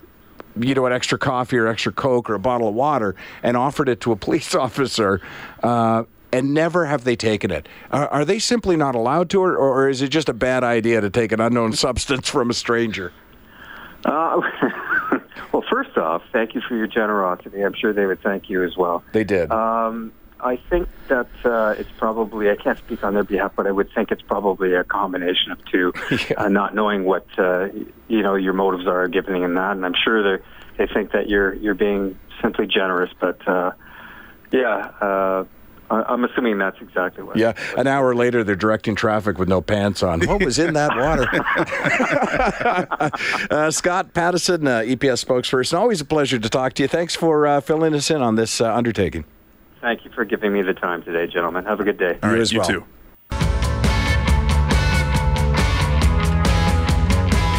you 0.58 0.74
know, 0.74 0.86
an 0.86 0.92
extra 0.92 1.18
coffee 1.18 1.56
or 1.56 1.66
extra 1.66 1.92
Coke 1.92 2.30
or 2.30 2.34
a 2.34 2.38
bottle 2.38 2.68
of 2.68 2.74
water 2.74 3.14
and 3.42 3.56
offered 3.56 3.88
it 3.88 4.00
to 4.02 4.12
a 4.12 4.16
police 4.24 4.54
officer. 4.54 5.20
Uh, 5.62 6.04
and 6.32 6.52
never 6.52 6.86
have 6.86 7.04
they 7.04 7.14
taken 7.14 7.52
it. 7.52 7.68
Are, 7.92 8.08
are 8.08 8.24
they 8.24 8.40
simply 8.40 8.76
not 8.76 8.96
allowed 8.96 9.30
to, 9.30 9.40
or, 9.40 9.56
or, 9.56 9.88
is 9.88 10.02
it 10.02 10.08
just 10.08 10.28
a 10.28 10.32
bad 10.32 10.64
idea 10.64 11.00
to 11.00 11.08
take 11.08 11.30
an 11.30 11.40
unknown 11.40 11.72
substance 11.74 12.28
from 12.28 12.50
a 12.50 12.54
stranger? 12.54 13.12
Uh, 14.04 14.40
well, 15.52 15.62
first 15.70 15.96
off, 15.96 16.22
thank 16.32 16.56
you 16.56 16.60
for 16.60 16.76
your 16.76 16.88
generosity. 16.88 17.60
I'm 17.60 17.74
sure 17.74 17.92
they 17.92 18.06
would 18.06 18.20
thank 18.20 18.50
you 18.50 18.64
as 18.64 18.76
well. 18.76 19.04
They 19.12 19.22
did. 19.22 19.52
Um, 19.52 20.12
I 20.44 20.56
think 20.68 20.88
that 21.08 21.28
uh, 21.42 21.74
it's 21.78 21.90
probably, 21.96 22.50
I 22.50 22.56
can't 22.56 22.76
speak 22.76 23.02
on 23.02 23.14
their 23.14 23.24
behalf, 23.24 23.52
but 23.56 23.66
I 23.66 23.70
would 23.70 23.90
think 23.94 24.10
it's 24.10 24.20
probably 24.20 24.74
a 24.74 24.84
combination 24.84 25.52
of 25.52 25.64
two, 25.64 25.92
yeah. 26.10 26.34
uh, 26.36 26.48
not 26.50 26.74
knowing 26.74 27.04
what, 27.04 27.26
uh, 27.38 27.68
you 28.08 28.22
know, 28.22 28.34
your 28.34 28.52
motives 28.52 28.86
are 28.86 29.08
given 29.08 29.36
in 29.36 29.54
that. 29.54 29.72
And 29.72 29.86
I'm 29.86 29.94
sure 29.94 30.36
they 30.36 30.44
they 30.76 30.92
think 30.92 31.12
that 31.12 31.28
you're, 31.28 31.54
you're 31.54 31.74
being 31.74 32.18
simply 32.42 32.66
generous, 32.66 33.10
but, 33.20 33.46
uh, 33.48 33.70
yeah, 34.52 34.90
uh, 35.00 35.44
I'm 35.88 36.24
assuming 36.24 36.58
that's 36.58 36.80
exactly 36.80 37.22
what. 37.22 37.36
Yeah, 37.36 37.52
an 37.76 37.86
hour 37.86 38.14
later, 38.14 38.42
they're 38.42 38.56
directing 38.56 38.96
traffic 38.96 39.38
with 39.38 39.48
no 39.48 39.60
pants 39.60 40.02
on. 40.02 40.20
What 40.22 40.42
was 40.42 40.58
in 40.58 40.74
that 40.74 40.96
water? 40.96 41.28
uh, 43.54 43.70
Scott 43.70 44.12
Pattison, 44.14 44.66
uh, 44.66 44.80
EPS 44.80 45.24
spokesperson. 45.24 45.78
Always 45.78 46.00
a 46.00 46.04
pleasure 46.04 46.38
to 46.38 46.48
talk 46.48 46.72
to 46.74 46.82
you. 46.82 46.88
Thanks 46.88 47.14
for 47.14 47.46
uh, 47.46 47.60
filling 47.60 47.94
us 47.94 48.10
in 48.10 48.20
on 48.22 48.34
this 48.34 48.60
uh, 48.60 48.74
undertaking. 48.74 49.24
Thank 49.84 50.06
you 50.06 50.10
for 50.12 50.24
giving 50.24 50.50
me 50.50 50.62
the 50.62 50.72
time 50.72 51.02
today, 51.02 51.26
gentlemen. 51.30 51.66
Have 51.66 51.78
a 51.78 51.84
good 51.84 51.98
day. 51.98 52.18
All 52.22 52.30
right, 52.30 52.50
you, 52.50 52.54
you 52.54 52.60
well. 52.60 52.68
too. 52.68 52.84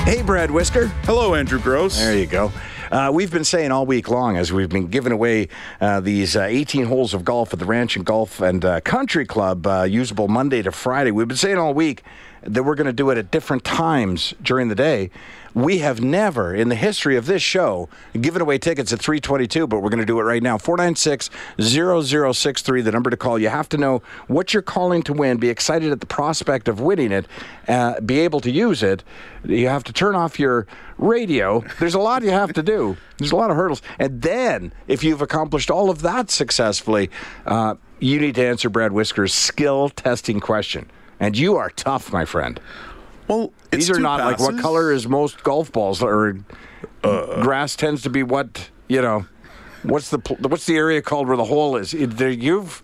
Hey, 0.09 0.23
Brad 0.23 0.49
Whisker. 0.49 0.87
Hello, 1.03 1.35
Andrew 1.35 1.59
Grose. 1.59 1.99
There 1.99 2.17
you 2.17 2.25
go. 2.25 2.51
Uh, 2.91 3.11
we've 3.13 3.31
been 3.31 3.43
saying 3.43 3.71
all 3.71 3.85
week 3.85 4.09
long 4.09 4.37
as 4.37 4.51
we've 4.51 4.69
been 4.69 4.87
giving 4.87 5.11
away 5.11 5.49
uh, 5.79 5.99
these 5.99 6.35
uh, 6.35 6.41
18 6.41 6.85
holes 6.85 7.13
of 7.13 7.23
golf 7.23 7.53
at 7.53 7.59
the 7.59 7.65
Ranch 7.65 7.95
and 7.95 8.03
Golf 8.03 8.41
and 8.41 8.65
uh, 8.65 8.81
Country 8.81 9.27
Club, 9.27 9.67
uh, 9.67 9.83
usable 9.83 10.27
Monday 10.27 10.63
to 10.63 10.71
Friday. 10.71 11.11
We've 11.11 11.27
been 11.27 11.37
saying 11.37 11.59
all 11.59 11.75
week 11.75 12.01
that 12.45 12.63
we're 12.63 12.75
going 12.75 12.87
to 12.87 12.93
do 12.93 13.09
it 13.09 13.17
at 13.17 13.31
different 13.31 13.63
times 13.63 14.33
during 14.41 14.69
the 14.69 14.75
day. 14.75 15.09
We 15.53 15.77
have 15.79 16.01
never 16.01 16.53
in 16.53 16.67
the 16.67 16.75
history 16.75 17.15
of 17.15 17.27
this 17.27 17.41
show 17.41 17.87
given 18.19 18.41
away 18.41 18.57
tickets 18.57 18.91
at 18.91 18.99
322, 18.99 19.67
but 19.67 19.79
we're 19.79 19.89
going 19.89 20.01
to 20.01 20.05
do 20.05 20.19
it 20.19 20.23
right 20.23 20.43
now. 20.43 20.57
496 20.57 21.29
0063, 21.61 22.81
the 22.81 22.91
number 22.91 23.09
to 23.09 23.15
call. 23.15 23.39
You 23.39 23.47
have 23.47 23.69
to 23.69 23.77
know 23.77 24.01
what 24.27 24.53
you're 24.53 24.61
calling 24.61 25.01
to 25.03 25.13
win, 25.13 25.37
be 25.37 25.47
excited 25.47 25.93
at 25.93 26.01
the 26.01 26.05
prospect 26.05 26.67
of 26.67 26.81
winning 26.81 27.13
it, 27.13 27.25
uh, 27.69 28.01
be 28.01 28.19
able 28.19 28.41
to 28.41 28.51
use 28.51 28.83
it. 28.83 29.03
You 29.45 29.69
have 29.69 29.85
to 29.85 29.93
turn 29.93 30.13
off 30.13 30.39
your 30.39 30.67
radio. 30.97 31.63
There's 31.79 31.95
a 31.95 31.99
lot 31.99 32.23
you 32.23 32.31
have 32.31 32.51
to 32.53 32.63
do, 32.63 32.97
there's 33.17 33.31
a 33.31 33.37
lot 33.37 33.49
of 33.49 33.55
hurdles. 33.55 33.81
And 33.97 34.21
then, 34.21 34.73
if 34.87 35.05
you've 35.05 35.21
accomplished 35.21 35.71
all 35.71 35.89
of 35.89 36.01
that 36.01 36.29
successfully, 36.31 37.09
uh, 37.45 37.75
you 37.99 38.19
need 38.19 38.35
to 38.35 38.45
answer 38.45 38.69
Brad 38.69 38.91
Whisker's 38.91 39.33
skill 39.33 39.87
testing 39.87 40.41
question. 40.41 40.89
And 41.19 41.37
you 41.37 41.55
are 41.55 41.69
tough, 41.69 42.11
my 42.11 42.25
friend. 42.25 42.59
Well, 43.27 43.53
these 43.71 43.89
are 43.89 43.99
not 43.99 44.19
passes. 44.19 44.45
like 44.45 44.53
what 44.53 44.61
color 44.61 44.91
is 44.91 45.07
most 45.07 45.43
golf 45.43 45.71
balls 45.71 46.01
or 46.03 46.37
uh, 47.03 47.41
grass 47.41 47.75
tends 47.75 48.01
to 48.03 48.09
be 48.09 48.23
what 48.23 48.69
you 48.87 49.01
know. 49.01 49.25
What's 49.83 50.09
the 50.09 50.19
what's 50.39 50.65
the 50.65 50.77
area 50.77 51.01
called 51.01 51.27
where 51.27 51.37
the 51.37 51.45
hole 51.45 51.75
is? 51.75 51.93
You've 51.93 52.81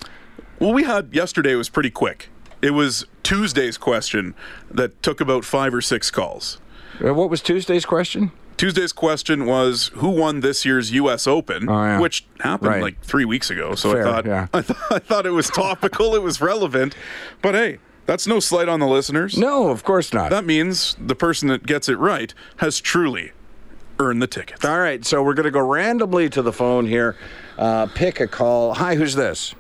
well, 0.59 0.73
we 0.73 0.83
had 0.83 1.13
yesterday 1.13 1.55
was 1.55 1.69
pretty 1.69 1.89
quick. 1.89 2.29
It 2.61 2.71
was 2.71 3.05
Tuesday's 3.23 3.77
question 3.77 4.35
that 4.69 5.01
took 5.01 5.19
about 5.19 5.43
five 5.43 5.73
or 5.73 5.81
six 5.81 6.11
calls. 6.11 6.59
Uh, 7.03 7.13
what 7.13 7.29
was 7.29 7.41
Tuesday's 7.41 7.85
question? 7.85 8.31
Tuesday's 8.57 8.93
question 8.93 9.47
was 9.47 9.89
who 9.95 10.09
won 10.09 10.41
this 10.41 10.63
year's 10.63 10.91
U.S. 10.91 11.25
Open, 11.25 11.67
oh, 11.67 11.73
yeah. 11.73 12.00
which 12.00 12.27
happened 12.41 12.69
right. 12.69 12.81
like 12.83 13.01
three 13.01 13.25
weeks 13.25 13.50
ago. 13.50 13.73
So 13.73 13.93
Fair, 13.93 14.07
I 14.07 14.11
thought 14.11 14.25
yeah. 14.27 14.47
I, 14.53 14.61
th- 14.61 14.79
I 14.91 15.00
thought 15.00 15.25
it 15.25 15.31
was 15.31 15.50
topical, 15.50 16.13
it 16.13 16.21
was 16.21 16.39
relevant. 16.39 16.95
But 17.41 17.55
hey, 17.55 17.79
that's 18.12 18.27
no 18.27 18.41
slight 18.41 18.68
on 18.68 18.82
the 18.82 18.88
listeners. 18.88 19.38
No, 19.38 19.70
of 19.70 19.86
course 19.86 20.12
not. 20.12 20.32
That 20.32 20.44
means 20.44 20.98
the 21.00 21.15
person 21.15 21.48
that 21.48 21.65
gets 21.65 21.88
it 21.88 21.98
right 21.98 22.34
has 22.58 22.82
truly 22.82 23.32
earned 24.00 24.22
the 24.22 24.27
ticket. 24.27 24.65
All 24.65 24.80
right, 24.80 25.06
so 25.06 25.24
we're 25.24 25.34
going 25.34 25.46
to 25.46 25.51
go 25.51 25.65
randomly 25.65 26.30
to 26.32 26.41
the 26.41 26.51
phone 26.51 26.86
here. 26.86 27.15
Uh, 27.58 27.86
pick 27.86 28.20
a 28.20 28.27
call. 28.27 28.74
Hi, 28.74 28.96
who's 28.96 29.15
this? 29.15 29.56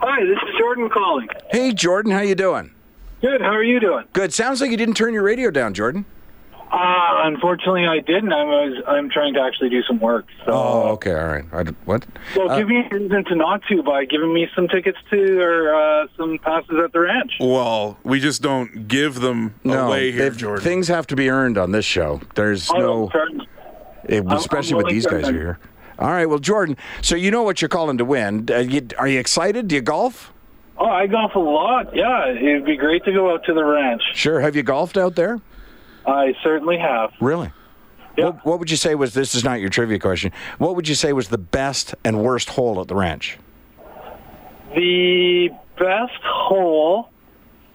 Hi, 0.00 0.22
this 0.22 0.36
is 0.36 0.54
Jordan 0.58 0.90
calling. 0.90 1.28
Hey, 1.50 1.72
Jordan, 1.72 2.12
how 2.12 2.20
you 2.20 2.34
doing? 2.34 2.72
Good. 3.22 3.40
How 3.40 3.54
are 3.54 3.64
you 3.64 3.80
doing? 3.80 4.04
Good. 4.12 4.34
Sounds 4.34 4.60
like 4.60 4.70
you 4.70 4.76
didn't 4.76 4.98
turn 4.98 5.14
your 5.14 5.22
radio 5.22 5.50
down, 5.50 5.72
Jordan. 5.72 6.04
Uh, 6.72 7.22
unfortunately, 7.24 7.86
I 7.86 7.98
didn't. 7.98 8.32
I 8.32 8.44
was. 8.44 8.82
I'm 8.86 9.10
trying 9.10 9.34
to 9.34 9.40
actually 9.40 9.70
do 9.70 9.82
some 9.82 9.98
work. 9.98 10.26
So. 10.46 10.52
Oh, 10.52 10.88
okay. 10.92 11.12
All 11.12 11.26
right. 11.26 11.44
I, 11.52 11.62
what? 11.84 12.06
So 12.34 12.48
Uh, 12.48 12.58
give 12.58 12.68
me 12.68 12.84
a 12.90 12.94
reason 12.96 13.24
to 13.24 13.34
not 13.34 13.60
to 13.68 13.82
by 13.82 14.04
giving 14.04 14.32
me 14.32 14.46
some 14.54 14.68
tickets 14.68 14.98
to 15.10 15.40
or 15.40 15.74
uh, 15.74 16.06
some 16.16 16.38
passes 16.38 16.76
at 16.84 16.92
the 16.92 17.00
ranch. 17.00 17.32
Well, 17.40 17.98
we 18.04 18.20
just 18.20 18.40
don't 18.40 18.86
give 18.86 19.20
them 19.20 19.54
no, 19.64 19.88
away 19.88 20.12
here, 20.12 20.30
Jordan. 20.30 20.62
things 20.62 20.86
have 20.88 21.06
to 21.08 21.16
be 21.16 21.28
earned 21.28 21.58
on 21.58 21.72
this 21.72 21.84
show. 21.84 22.20
There's 22.36 22.70
Oh, 22.70 22.78
no, 22.78 23.08
fair- 23.08 23.28
eh, 24.08 24.18
I'm 24.20 24.30
especially 24.32 24.74
when 24.74 24.84
willing 24.84 24.94
these 24.94 25.06
guys 25.06 25.28
are 25.28 25.32
here. 25.32 25.58
All 25.98 26.08
right. 26.10 26.26
Well, 26.26 26.38
Jordan, 26.38 26.76
so 27.02 27.16
you 27.16 27.30
know 27.32 27.42
what 27.42 27.60
you're 27.60 27.68
calling 27.68 27.98
to 27.98 28.04
win. 28.04 28.46
Uh, 28.48 28.58
you, 28.58 28.86
are 28.96 29.08
you 29.08 29.18
excited? 29.18 29.66
Do 29.68 29.74
you 29.74 29.80
golf? 29.82 30.32
Oh, 30.78 30.86
I 30.86 31.06
golf 31.08 31.34
a 31.34 31.38
lot. 31.40 31.94
Yeah, 31.94 32.30
it'd 32.30 32.64
be 32.64 32.76
great 32.76 33.04
to 33.04 33.12
go 33.12 33.34
out 33.34 33.44
to 33.44 33.52
the 33.54 33.62
ranch. 33.64 34.02
Sure. 34.14 34.40
Have 34.40 34.56
you 34.56 34.62
golfed 34.62 34.96
out 34.96 35.14
there? 35.16 35.40
I 36.06 36.34
certainly 36.42 36.78
have. 36.78 37.12
Really? 37.20 37.52
What, 38.16 38.44
what 38.44 38.58
would 38.58 38.70
you 38.70 38.76
say 38.76 38.94
was 38.94 39.14
this 39.14 39.34
is 39.34 39.44
not 39.44 39.60
your 39.60 39.70
trivia 39.70 39.98
question. 39.98 40.32
What 40.58 40.76
would 40.76 40.88
you 40.88 40.94
say 40.94 41.12
was 41.12 41.28
the 41.28 41.38
best 41.38 41.94
and 42.04 42.22
worst 42.22 42.50
hole 42.50 42.80
at 42.80 42.88
the 42.88 42.94
ranch? 42.94 43.38
The 44.74 45.50
best 45.78 46.22
hole. 46.22 47.08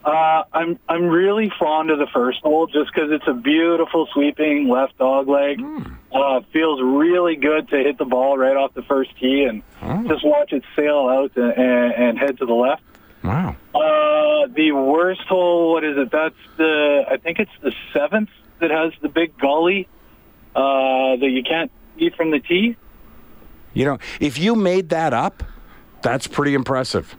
Uh, 0.03 0.43
I'm 0.53 0.77
I'm 0.87 1.05
really 1.05 1.51
fond 1.57 1.89
of 1.89 1.97
the 1.97 2.05
first 2.13 2.39
hole 2.41 2.67
just 2.67 2.93
because 2.93 3.09
it's 3.11 3.27
a 3.27 3.33
beautiful 3.33 4.07
sweeping 4.13 4.69
left 4.69 4.97
dog 4.99 5.27
leg. 5.27 5.59
Uh, 6.13 6.41
feels 6.53 6.79
really 6.81 7.35
good 7.35 7.67
to 7.69 7.77
hit 7.77 7.97
the 7.97 8.05
ball 8.05 8.37
right 8.37 8.55
off 8.55 8.73
the 8.75 8.83
first 8.83 9.17
tee 9.19 9.45
and 9.45 9.63
just 10.07 10.23
watch 10.23 10.53
it 10.53 10.63
sail 10.75 11.09
out 11.09 11.35
and, 11.35 11.51
and, 11.57 11.93
and 11.93 12.19
head 12.19 12.37
to 12.37 12.45
the 12.45 12.53
left. 12.53 12.83
Wow. 13.25 13.55
Uh, 13.73 14.47
the 14.53 14.71
worst 14.71 15.21
hole, 15.21 15.73
what 15.73 15.83
is 15.83 15.97
it? 15.97 16.11
That's 16.11 16.35
the, 16.57 17.03
I 17.09 17.17
think 17.17 17.39
it's 17.39 17.51
the 17.61 17.73
seventh 17.93 18.29
that 18.59 18.71
has 18.71 18.93
the 19.01 19.09
big 19.09 19.37
gully 19.37 19.87
uh, 20.55 21.15
that 21.17 21.29
you 21.29 21.43
can't 21.43 21.71
see 21.97 22.09
from 22.11 22.31
the 22.31 22.39
tee. 22.39 22.77
You 23.73 23.85
know, 23.85 23.97
if 24.19 24.37
you 24.37 24.55
made 24.55 24.89
that 24.89 25.13
up, 25.13 25.43
that's 26.01 26.27
pretty 26.27 26.53
impressive. 26.53 27.15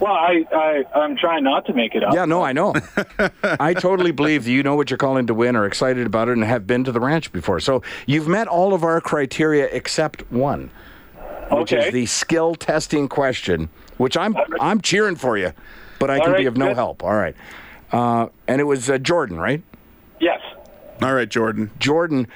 Well, 0.00 0.12
I, 0.12 0.44
I, 0.52 0.84
I'm 0.94 1.16
trying 1.16 1.44
not 1.44 1.64
to 1.66 1.72
make 1.72 1.94
it 1.94 2.02
up. 2.02 2.12
Yeah, 2.14 2.26
no, 2.26 2.42
I 2.42 2.52
know. 2.52 2.74
I 3.42 3.72
totally 3.72 4.10
believe 4.10 4.44
that 4.44 4.50
you 4.50 4.62
know 4.62 4.74
what 4.74 4.90
you're 4.90 4.98
calling 4.98 5.26
to 5.28 5.34
win, 5.34 5.56
are 5.56 5.64
excited 5.64 6.06
about 6.06 6.28
it, 6.28 6.32
and 6.32 6.44
have 6.44 6.66
been 6.66 6.84
to 6.84 6.92
the 6.92 7.00
ranch 7.00 7.32
before. 7.32 7.60
So 7.60 7.82
you've 8.06 8.28
met 8.28 8.46
all 8.46 8.74
of 8.74 8.84
our 8.84 9.00
criteria 9.00 9.66
except 9.72 10.30
one, 10.30 10.70
which 11.50 11.72
Okay. 11.72 11.86
is 11.88 11.92
the 11.94 12.04
skill 12.06 12.54
testing 12.56 13.08
question, 13.08 13.70
which 13.98 14.16
I'm 14.16 14.36
I'm 14.60 14.80
cheering 14.80 15.16
for 15.16 15.36
you, 15.38 15.52
but 15.98 16.10
I 16.10 16.18
All 16.18 16.24
can 16.26 16.36
be 16.36 16.46
of 16.46 16.56
no 16.56 16.68
good. 16.68 16.76
help. 16.76 17.02
All 17.02 17.14
right, 17.14 17.34
uh, 17.92 18.28
and 18.48 18.60
it 18.60 18.64
was 18.64 18.88
uh, 18.90 18.98
Jordan, 18.98 19.38
right? 19.38 19.62
Yes. 20.20 20.40
All 21.02 21.12
right, 21.14 21.28
Jordan. 21.28 21.70
Jordan, 21.78 22.26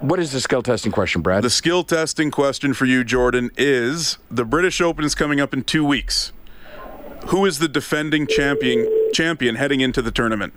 what 0.00 0.18
is 0.20 0.30
the 0.32 0.40
skill 0.40 0.62
testing 0.62 0.92
question, 0.92 1.22
Brad? 1.22 1.42
The 1.42 1.50
skill 1.50 1.82
testing 1.84 2.30
question 2.30 2.72
for 2.74 2.84
you, 2.84 3.02
Jordan, 3.04 3.50
is 3.56 4.18
the 4.30 4.44
British 4.44 4.80
Open 4.80 5.04
is 5.04 5.14
coming 5.14 5.40
up 5.40 5.52
in 5.52 5.64
two 5.64 5.84
weeks. 5.84 6.32
Who 7.28 7.44
is 7.46 7.58
the 7.58 7.66
defending 7.68 8.26
champion 8.28 8.88
champion 9.12 9.56
heading 9.56 9.80
into 9.80 10.00
the 10.02 10.12
tournament? 10.12 10.52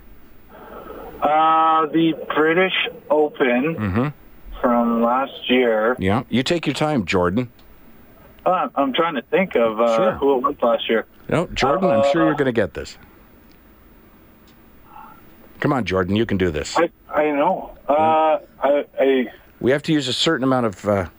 Uh, 1.22 1.86
the 1.88 2.14
British 2.36 2.74
Open 3.10 4.14
from 4.62 5.02
last 5.02 5.50
year. 5.50 5.96
yeah, 6.00 6.24
you 6.30 6.44
take 6.44 6.66
your 6.68 6.74
time, 6.76 7.06
Jordan. 7.06 7.52
Uh, 8.46 8.70
I'm 8.76 8.94
trying 8.94 9.16
to 9.16 9.22
think 9.24 9.56
of 9.56 9.80
uh, 9.80 9.96
Sure. 9.96 10.12
who 10.14 10.38
it 10.38 10.42
was 10.44 10.56
last 10.62 10.90
year. 10.90 11.06
No, 11.28 11.48
Jordan, 11.48 11.90
I'm 11.90 12.04
sure 12.12 12.26
you're 12.26 12.34
going 12.34 12.46
to 12.46 12.52
get 12.52 12.74
this. 12.74 12.98
Come 15.60 15.74
on, 15.74 15.84
Jordan, 15.86 16.16
you 16.16 16.26
can 16.26 16.38
do 16.38 16.52
this. 16.52 16.78
I, 16.78 16.90
I 17.14 17.32
know. 17.32 17.76
Uh, 17.88 18.40
I, 18.64 18.86
I, 19.00 19.26
We 19.60 19.72
have 19.72 19.84
to 19.84 19.94
use 19.94 20.08
a 20.08 20.14
certain 20.14 20.44
amount 20.46 20.66
of 20.68 20.86
uh, 20.88 21.10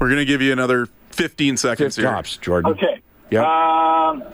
We're 0.00 0.08
going 0.08 0.18
to 0.18 0.24
give 0.24 0.42
you 0.42 0.52
another 0.52 0.88
15 1.10 1.56
seconds 1.56 1.94
fifth 1.96 2.02
here. 2.02 2.10
tops, 2.12 2.36
Jordan. 2.38 2.72
okay. 2.72 3.00
Yeah. 3.30 3.42
Um, 3.42 4.24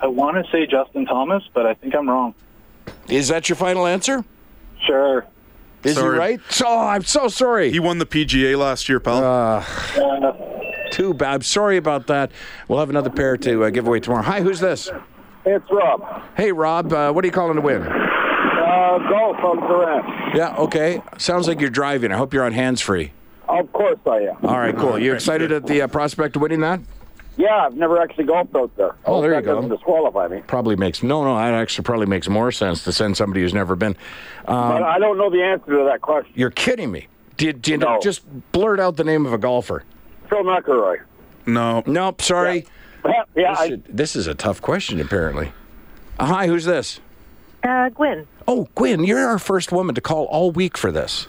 I 0.00 0.06
want 0.08 0.44
to 0.44 0.50
say 0.50 0.66
Justin 0.66 1.06
Thomas, 1.06 1.42
but 1.54 1.64
I 1.66 1.74
think 1.74 1.94
I'm 1.94 2.08
wrong. 2.08 2.34
Is 3.08 3.28
that 3.28 3.48
your 3.48 3.56
final 3.56 3.86
answer? 3.86 4.24
Sure. 4.84 5.24
Is 5.84 5.94
Sorry. 5.94 6.14
he 6.14 6.18
right? 6.18 6.40
Oh, 6.64 6.88
I'm 6.88 7.04
so 7.04 7.28
sorry. 7.28 7.70
He 7.70 7.78
won 7.78 7.98
the 7.98 8.06
PGA 8.06 8.58
last 8.58 8.88
year, 8.88 8.98
pal. 8.98 9.22
Uh, 9.22 9.64
Too 10.90 11.14
bad. 11.14 11.34
I'm 11.34 11.42
sorry 11.42 11.76
about 11.76 12.06
that. 12.08 12.30
We'll 12.68 12.78
have 12.78 12.90
another 12.90 13.10
pair 13.10 13.36
to 13.38 13.64
uh, 13.64 13.70
give 13.70 13.86
away 13.86 14.00
tomorrow. 14.00 14.22
Hi, 14.22 14.40
who's 14.40 14.60
this? 14.60 14.90
It's 15.44 15.64
Rob. 15.70 16.22
Hey, 16.36 16.52
Rob. 16.52 16.92
Uh, 16.92 17.12
what 17.12 17.24
are 17.24 17.28
you 17.28 17.32
calling 17.32 17.56
to 17.56 17.60
win? 17.60 17.82
Uh, 17.82 18.98
golf 19.08 19.36
on 19.38 19.58
Durant. 19.60 20.34
Yeah. 20.36 20.56
Okay. 20.56 21.00
Sounds 21.18 21.46
like 21.48 21.60
you're 21.60 21.70
driving. 21.70 22.12
I 22.12 22.16
hope 22.16 22.32
you're 22.34 22.44
on 22.44 22.52
hands 22.52 22.80
free. 22.80 23.12
Of 23.48 23.72
course 23.72 23.98
I 24.06 24.18
am. 24.22 24.36
All 24.44 24.58
right. 24.58 24.76
Cool. 24.76 24.98
You 24.98 25.14
excited 25.14 25.52
at 25.52 25.66
the 25.66 25.82
uh, 25.82 25.86
prospect 25.88 26.36
of 26.36 26.42
winning 26.42 26.60
that? 26.60 26.80
Yeah, 27.36 27.66
I've 27.66 27.74
never 27.76 28.00
actually 28.00 28.24
golfed 28.24 28.56
out 28.56 28.74
there. 28.76 28.96
Oh, 29.04 29.20
there 29.20 29.34
you 29.34 29.42
go. 29.42 29.56
doesn't 29.56 29.70
disqualify 29.70 30.26
me. 30.28 30.42
Probably 30.46 30.74
makes 30.74 31.02
no, 31.02 31.22
no. 31.22 31.36
That 31.36 31.52
actually 31.52 31.84
probably 31.84 32.06
makes 32.06 32.28
more 32.30 32.50
sense 32.50 32.82
to 32.84 32.92
send 32.92 33.16
somebody 33.16 33.42
who's 33.42 33.52
never 33.52 33.76
been. 33.76 33.94
Um, 34.48 34.70
but 34.72 34.82
I 34.82 34.98
don't 34.98 35.18
know 35.18 35.28
the 35.30 35.42
answer 35.42 35.66
to 35.78 35.84
that 35.84 36.00
question. 36.00 36.32
You're 36.34 36.50
kidding 36.50 36.90
me. 36.90 37.08
Did, 37.36 37.60
did 37.60 37.80
No. 37.80 38.00
just 38.02 38.22
blurt 38.52 38.80
out 38.80 38.96
the 38.96 39.04
name 39.04 39.26
of 39.26 39.34
a 39.34 39.38
golfer? 39.38 39.84
Phil 40.28 40.42
McElroy. 40.44 40.96
no. 41.46 41.82
Nope. 41.86 42.22
Sorry. 42.22 42.66
yeah, 43.04 43.22
This, 43.34 43.58
I, 43.58 43.64
is, 43.66 43.78
this 43.88 44.16
is 44.16 44.26
a 44.26 44.34
tough 44.34 44.60
question, 44.62 45.00
apparently. 45.00 45.52
Uh, 46.18 46.26
hi, 46.26 46.46
who's 46.46 46.64
this? 46.64 47.00
Uh, 47.62 47.88
Gwen, 47.90 48.26
Oh, 48.48 48.68
Gwen, 48.74 49.02
you're 49.04 49.26
our 49.26 49.38
first 49.38 49.72
woman 49.72 49.94
to 49.96 50.00
call 50.00 50.24
all 50.26 50.50
week 50.52 50.76
for 50.78 50.92
this. 50.92 51.26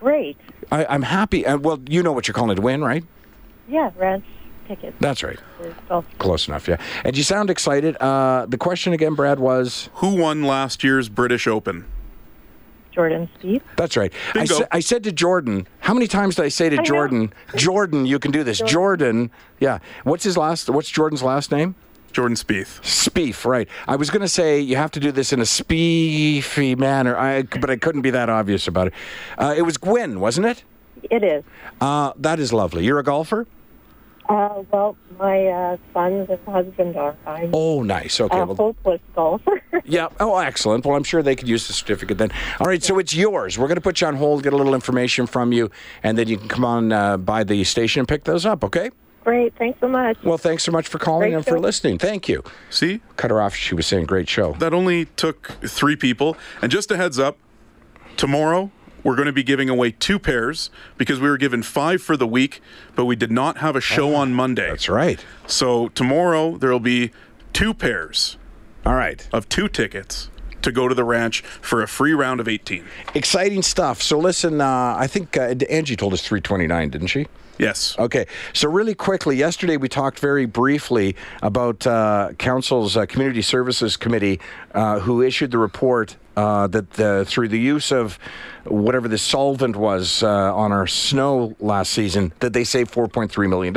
great. 0.00 0.36
I, 0.72 0.84
I'm 0.86 1.02
happy. 1.02 1.46
Uh, 1.46 1.58
well, 1.58 1.78
you 1.88 2.02
know 2.02 2.12
what 2.12 2.26
you're 2.26 2.34
calling 2.34 2.56
to 2.56 2.62
win, 2.62 2.82
right? 2.82 3.04
Yeah, 3.68 3.90
ranch 3.96 4.24
tickets. 4.66 4.96
That's 5.00 5.22
right. 5.22 5.38
Close 6.18 6.48
enough, 6.48 6.66
yeah. 6.68 6.78
And 7.04 7.16
you 7.16 7.22
sound 7.22 7.50
excited. 7.50 7.96
Uh, 7.98 8.46
the 8.48 8.58
question 8.58 8.92
again, 8.92 9.14
Brad, 9.14 9.38
was 9.38 9.90
Who 9.94 10.16
won 10.16 10.42
last 10.42 10.82
year's 10.82 11.08
British 11.08 11.46
Open? 11.46 11.84
Jordan 12.94 13.28
Spieth. 13.40 13.62
that's 13.76 13.96
right. 13.96 14.12
I, 14.34 14.44
sa- 14.44 14.66
I 14.70 14.80
said 14.80 15.02
to 15.04 15.12
Jordan, 15.12 15.66
how 15.80 15.94
many 15.94 16.06
times 16.06 16.36
did 16.36 16.44
I 16.44 16.48
say 16.48 16.70
to 16.70 16.76
know. 16.76 16.82
Jordan, 16.82 17.32
Jordan, 17.56 18.06
you 18.06 18.18
can 18.18 18.30
do 18.30 18.44
this. 18.44 18.60
Jordan, 18.60 19.30
yeah. 19.58 19.80
What's 20.04 20.24
his 20.24 20.36
last? 20.36 20.70
What's 20.70 20.88
Jordan's 20.90 21.22
last 21.22 21.50
name? 21.50 21.74
Jordan 22.12 22.36
Spieth. 22.36 22.80
Spieth, 22.82 23.44
right. 23.44 23.68
I 23.88 23.96
was 23.96 24.08
going 24.10 24.22
to 24.22 24.28
say 24.28 24.60
you 24.60 24.76
have 24.76 24.92
to 24.92 25.00
do 25.00 25.10
this 25.10 25.32
in 25.32 25.40
a 25.40 25.44
spiefy 25.44 26.78
manner, 26.78 27.16
I, 27.16 27.42
but 27.42 27.70
I 27.70 27.76
couldn't 27.76 28.02
be 28.02 28.10
that 28.10 28.28
obvious 28.28 28.68
about 28.68 28.86
it. 28.88 28.92
Uh, 29.36 29.52
it 29.56 29.62
was 29.62 29.76
Gwen, 29.76 30.20
wasn't 30.20 30.46
it? 30.46 30.62
It 31.10 31.24
is. 31.24 31.42
Uh, 31.80 32.12
that 32.16 32.38
is 32.38 32.52
lovely. 32.52 32.84
You're 32.84 33.00
a 33.00 33.02
golfer? 33.02 33.48
Uh, 34.28 34.62
well, 34.72 34.96
my 35.18 35.46
uh, 35.46 35.76
sons 35.92 36.30
and 36.30 36.38
husband 36.46 36.96
are. 36.96 37.14
I'm 37.26 37.50
Oh, 37.52 37.82
nice. 37.82 38.20
Okay. 38.20 38.38
a 38.38 38.46
Well, 38.46 38.56
hopeless 38.56 39.00
golfer. 39.14 39.62
yeah. 39.84 40.08
Oh, 40.18 40.38
excellent. 40.38 40.86
Well, 40.86 40.96
I'm 40.96 41.04
sure 41.04 41.22
they 41.22 41.36
could 41.36 41.48
use 41.48 41.66
the 41.66 41.74
certificate 41.74 42.16
then. 42.18 42.30
All 42.58 42.66
right. 42.66 42.82
So 42.82 42.98
it's 42.98 43.14
yours. 43.14 43.58
We're 43.58 43.68
going 43.68 43.76
to 43.76 43.82
put 43.82 44.00
you 44.00 44.06
on 44.06 44.16
hold, 44.16 44.42
get 44.42 44.52
a 44.52 44.56
little 44.56 44.74
information 44.74 45.26
from 45.26 45.52
you, 45.52 45.70
and 46.02 46.16
then 46.16 46.28
you 46.28 46.38
can 46.38 46.48
come 46.48 46.64
on 46.64 46.92
uh, 46.92 47.16
by 47.18 47.44
the 47.44 47.62
station 47.64 48.00
and 48.00 48.08
pick 48.08 48.24
those 48.24 48.46
up, 48.46 48.64
okay? 48.64 48.90
great. 49.24 49.56
Thanks 49.56 49.80
so 49.80 49.88
much. 49.88 50.18
Well, 50.22 50.36
thanks 50.36 50.62
so 50.62 50.70
much 50.70 50.86
for 50.86 50.98
calling 50.98 51.30
Great 51.30 51.34
and 51.36 51.46
for 51.46 51.58
listening. 51.58 51.98
Thank 51.98 52.28
you. 52.28 52.42
See? 52.68 53.00
Cut 53.16 53.30
her 53.30 53.40
off. 53.40 53.54
She 53.54 53.74
was 53.74 53.86
saying 53.86 54.04
great 54.04 54.28
show. 54.28 54.52
That 54.58 54.74
only 54.74 55.06
took 55.06 55.48
three 55.66 55.96
people. 55.96 56.36
And 56.60 56.70
just 56.70 56.90
a 56.90 56.96
heads 56.98 57.18
up, 57.18 57.38
tomorrow 58.18 58.70
we're 59.04 59.14
going 59.14 59.26
to 59.26 59.32
be 59.32 59.44
giving 59.44 59.68
away 59.68 59.92
two 59.92 60.18
pairs 60.18 60.70
because 60.98 61.20
we 61.20 61.28
were 61.28 61.36
given 61.38 61.62
five 61.62 62.02
for 62.02 62.16
the 62.16 62.26
week, 62.26 62.60
but 62.96 63.04
we 63.04 63.14
did 63.14 63.30
not 63.30 63.58
have 63.58 63.76
a 63.76 63.80
show 63.80 64.14
on 64.14 64.34
Monday. 64.34 64.68
That's 64.68 64.88
right. 64.88 65.24
So 65.46 65.88
tomorrow 65.88 66.56
there 66.56 66.70
will 66.70 66.80
be 66.80 67.12
two 67.52 67.74
pairs 67.74 68.36
All 68.84 68.94
right. 68.94 69.28
of 69.32 69.48
two 69.48 69.68
tickets 69.68 70.30
to 70.62 70.72
go 70.72 70.88
to 70.88 70.94
the 70.94 71.04
ranch 71.04 71.42
for 71.42 71.82
a 71.82 71.86
free 71.86 72.14
round 72.14 72.40
of 72.40 72.48
18. 72.48 72.84
Exciting 73.14 73.62
stuff. 73.62 74.02
So 74.02 74.18
listen, 74.18 74.60
uh, 74.60 74.96
I 74.98 75.06
think 75.06 75.36
uh, 75.36 75.54
Angie 75.68 75.94
told 75.96 76.14
us 76.14 76.22
329, 76.22 76.88
didn't 76.90 77.08
she? 77.08 77.26
Yes. 77.58 77.96
Okay, 77.98 78.26
so 78.52 78.68
really 78.68 78.94
quickly, 78.94 79.36
yesterday 79.36 79.76
we 79.76 79.88
talked 79.88 80.18
very 80.18 80.44
briefly 80.44 81.14
about 81.40 81.86
uh, 81.86 82.30
Council's 82.38 82.96
uh, 82.96 83.06
Community 83.06 83.42
Services 83.42 83.96
Committee, 83.96 84.40
uh, 84.74 84.98
who 85.00 85.22
issued 85.22 85.52
the 85.52 85.58
report 85.58 86.16
uh, 86.36 86.66
that 86.68 87.00
uh, 87.00 87.24
through 87.24 87.48
the 87.48 87.58
use 87.58 87.92
of 87.92 88.18
whatever 88.64 89.08
the 89.08 89.18
solvent 89.18 89.76
was 89.76 90.22
uh, 90.22 90.54
on 90.54 90.72
our 90.72 90.86
snow 90.86 91.54
last 91.60 91.92
season, 91.92 92.32
that 92.40 92.52
they 92.52 92.64
saved 92.64 92.92
$4.3 92.92 93.48
million. 93.48 93.76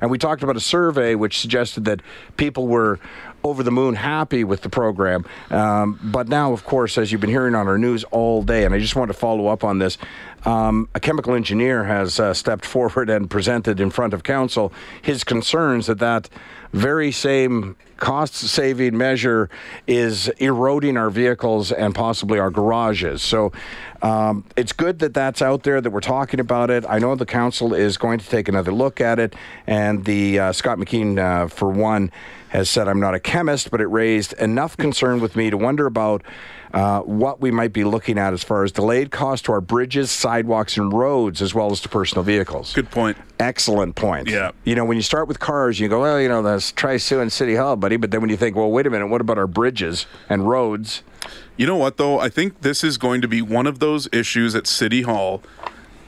And 0.00 0.10
we 0.10 0.18
talked 0.18 0.42
about 0.42 0.56
a 0.56 0.60
survey 0.60 1.14
which 1.14 1.40
suggested 1.40 1.84
that 1.84 2.00
people 2.36 2.66
were 2.66 2.98
over 3.44 3.62
the 3.62 3.70
moon 3.70 3.94
happy 3.94 4.42
with 4.42 4.62
the 4.62 4.70
program. 4.70 5.24
Um, 5.50 6.00
but 6.02 6.28
now, 6.28 6.52
of 6.52 6.64
course, 6.64 6.96
as 6.96 7.12
you've 7.12 7.20
been 7.20 7.30
hearing 7.30 7.54
on 7.54 7.68
our 7.68 7.76
news 7.76 8.02
all 8.04 8.42
day, 8.42 8.64
and 8.64 8.74
I 8.74 8.78
just 8.78 8.96
want 8.96 9.10
to 9.10 9.16
follow 9.16 9.48
up 9.48 9.62
on 9.62 9.78
this, 9.78 9.98
um, 10.46 10.88
a 10.94 11.00
chemical 11.00 11.34
engineer 11.34 11.84
has 11.84 12.18
uh, 12.18 12.32
stepped 12.32 12.64
forward 12.74 13.10
and 13.10 13.30
presented 13.30 13.80
in 13.80 13.90
front 13.90 14.14
of 14.14 14.22
council 14.22 14.72
his 15.02 15.22
concerns 15.24 15.86
that 15.86 15.98
that 15.98 16.28
very 16.72 17.12
same 17.12 17.76
cost 17.98 18.34
saving 18.34 18.96
measure 18.96 19.48
is 19.86 20.28
eroding 20.38 20.96
our 20.96 21.10
vehicles 21.10 21.70
and 21.70 21.94
possibly 21.94 22.38
our 22.38 22.50
garages. 22.50 23.22
So 23.22 23.52
Um, 24.04 24.44
it's 24.54 24.72
good 24.72 24.98
that 24.98 25.14
that's 25.14 25.40
out 25.40 25.62
there, 25.62 25.80
that 25.80 25.90
we're 25.90 26.00
talking 26.00 26.38
about 26.38 26.70
it. 26.70 26.84
I 26.86 26.98
know 26.98 27.14
the 27.14 27.24
council 27.24 27.72
is 27.72 27.96
going 27.96 28.18
to 28.18 28.28
take 28.28 28.48
another 28.48 28.70
look 28.70 29.00
at 29.00 29.18
it, 29.18 29.34
and 29.66 30.04
the 30.04 30.38
uh, 30.38 30.52
Scott 30.52 30.76
McKeen, 30.76 31.18
uh, 31.18 31.48
for 31.48 31.70
one, 31.70 32.12
has 32.50 32.68
said, 32.68 32.86
I'm 32.86 33.00
not 33.00 33.14
a 33.14 33.18
chemist, 33.18 33.70
but 33.70 33.80
it 33.80 33.86
raised 33.86 34.34
enough 34.34 34.76
concern 34.76 35.20
with 35.20 35.36
me 35.36 35.48
to 35.48 35.56
wonder 35.56 35.86
about 35.86 36.22
uh, 36.74 37.00
what 37.00 37.40
we 37.40 37.50
might 37.50 37.72
be 37.72 37.82
looking 37.82 38.18
at 38.18 38.34
as 38.34 38.44
far 38.44 38.62
as 38.62 38.72
delayed 38.72 39.10
cost 39.10 39.46
to 39.46 39.52
our 39.52 39.62
bridges, 39.62 40.10
sidewalks, 40.10 40.76
and 40.76 40.92
roads, 40.92 41.40
as 41.40 41.54
well 41.54 41.72
as 41.72 41.80
to 41.80 41.88
personal 41.88 42.22
vehicles. 42.22 42.74
Good 42.74 42.90
point. 42.90 43.16
Excellent 43.40 43.96
point. 43.96 44.28
Yeah. 44.28 44.50
You 44.64 44.74
know, 44.74 44.84
when 44.84 44.98
you 44.98 45.02
start 45.02 45.28
with 45.28 45.40
cars, 45.40 45.80
you 45.80 45.88
go, 45.88 46.02
well, 46.02 46.20
you 46.20 46.28
know, 46.28 46.42
let's 46.42 46.72
try 46.72 46.98
suing 46.98 47.30
City 47.30 47.54
Hall, 47.54 47.76
buddy. 47.76 47.96
But 47.96 48.10
then 48.10 48.20
when 48.20 48.28
you 48.28 48.36
think, 48.36 48.54
well, 48.54 48.70
wait 48.70 48.86
a 48.86 48.90
minute, 48.90 49.06
what 49.06 49.22
about 49.22 49.38
our 49.38 49.46
bridges 49.46 50.04
and 50.28 50.46
roads? 50.46 51.02
You 51.56 51.66
know 51.66 51.76
what, 51.76 51.96
though? 51.96 52.18
I 52.18 52.28
think 52.28 52.62
this 52.62 52.82
is 52.82 52.98
going 52.98 53.20
to 53.22 53.28
be 53.28 53.40
one 53.42 53.66
of 53.66 53.78
those 53.78 54.08
issues 54.12 54.54
at 54.54 54.66
City 54.66 55.02
Hall 55.02 55.42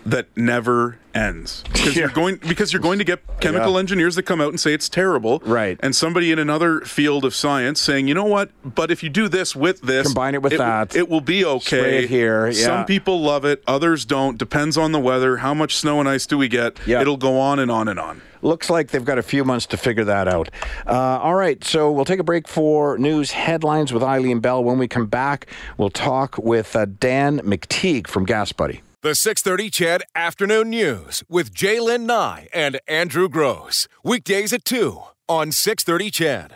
that 0.05 0.29
never 0.37 0.99
ends 1.15 1.65
because 1.73 1.97
you're 1.97 2.09
going 2.09 2.37
because 2.37 2.73
you're 2.73 2.81
going 2.83 2.99
to 2.99 3.05
get 3.05 3.19
chemical 3.41 3.73
Yeah. 3.73 3.79
engineers 3.81 4.15
that 4.15 4.23
come 4.23 4.41
out 4.41 4.51
and 4.51 4.61
say 4.61 4.73
it's 4.73 4.89
terrible 4.89 5.43
Right. 5.45 5.81
and 5.83 5.97
somebody 5.97 6.31
in 6.31 6.39
another 6.39 6.81
field 6.83 7.25
of 7.25 7.35
science 7.35 7.81
saying 7.81 8.07
you 8.07 8.15
know 8.15 8.23
what 8.25 8.51
but 8.65 8.93
if 8.93 9.03
you 9.03 9.09
do 9.09 9.27
this 9.27 9.57
with 9.57 9.81
this 9.81 10.07
Combine 10.07 10.35
it 10.37 10.43
with 10.43 10.53
will- 10.53 10.59
that. 10.59 10.95
it 10.95 11.09
will 11.09 11.21
be 11.23 11.45
okay 11.45 11.79
Spray 11.81 12.05
it 12.05 12.09
here, 12.09 12.47
yeah. 12.47 12.53
some 12.65 12.85
people 12.85 13.21
love 13.21 13.45
it 13.45 13.65
others 13.67 14.05
don't 14.05 14.39
depends 14.39 14.77
on 14.79 14.93
the 14.93 15.01
weather 15.01 15.39
how 15.39 15.55
much 15.55 15.75
snow 15.75 15.99
and 15.99 16.09
ice 16.09 16.25
do 16.27 16.39
we 16.39 16.47
get 16.47 16.79
Yeah. 16.87 17.01
it'll 17.01 17.17
go 17.17 17.41
on 17.41 17.59
and 17.59 17.71
on 17.71 17.89
and 17.89 17.99
on 17.99 18.21
Looks 18.47 18.71
like 18.71 18.93
they've 18.93 19.05
got 19.05 19.19
a 19.19 19.25
few 19.25 19.45
months 19.45 19.67
to 19.67 19.77
figure 19.77 20.05
that 20.05 20.29
out. 20.29 20.51
Uh, 20.87 21.19
all 21.21 21.35
right, 21.35 21.65
so 21.65 21.91
we'll 21.91 22.05
take 22.05 22.21
a 22.21 22.25
break 22.25 22.47
for 22.47 22.97
news 22.97 23.33
headlines 23.33 23.93
with 23.93 24.05
Eileen 24.05 24.39
Bell. 24.39 24.63
When 24.63 24.79
we 24.79 24.87
come 24.87 25.07
back, 25.07 25.49
we'll 25.77 25.91
talk 25.91 26.39
with 26.39 26.77
uh, 26.77 26.87
Dan 26.87 27.41
McTeague 27.41 28.07
from 28.07 28.25
Gas 28.25 28.53
Buddy. 28.53 28.83
The 29.03 29.17
630 29.17 29.71
CHED 29.71 30.03
Afternoon 30.15 30.71
News 30.71 31.25
with 31.29 31.53
J'lyn 31.55 32.03
Nye 32.03 32.47
and 32.55 32.79
Andrew 32.87 33.29
Grose. 33.29 33.89
Weekdays 34.05 34.53
at 34.53 34.65
2 34.65 35.03
on 35.29 35.51
630 35.51 36.11
CHED. 36.13 36.53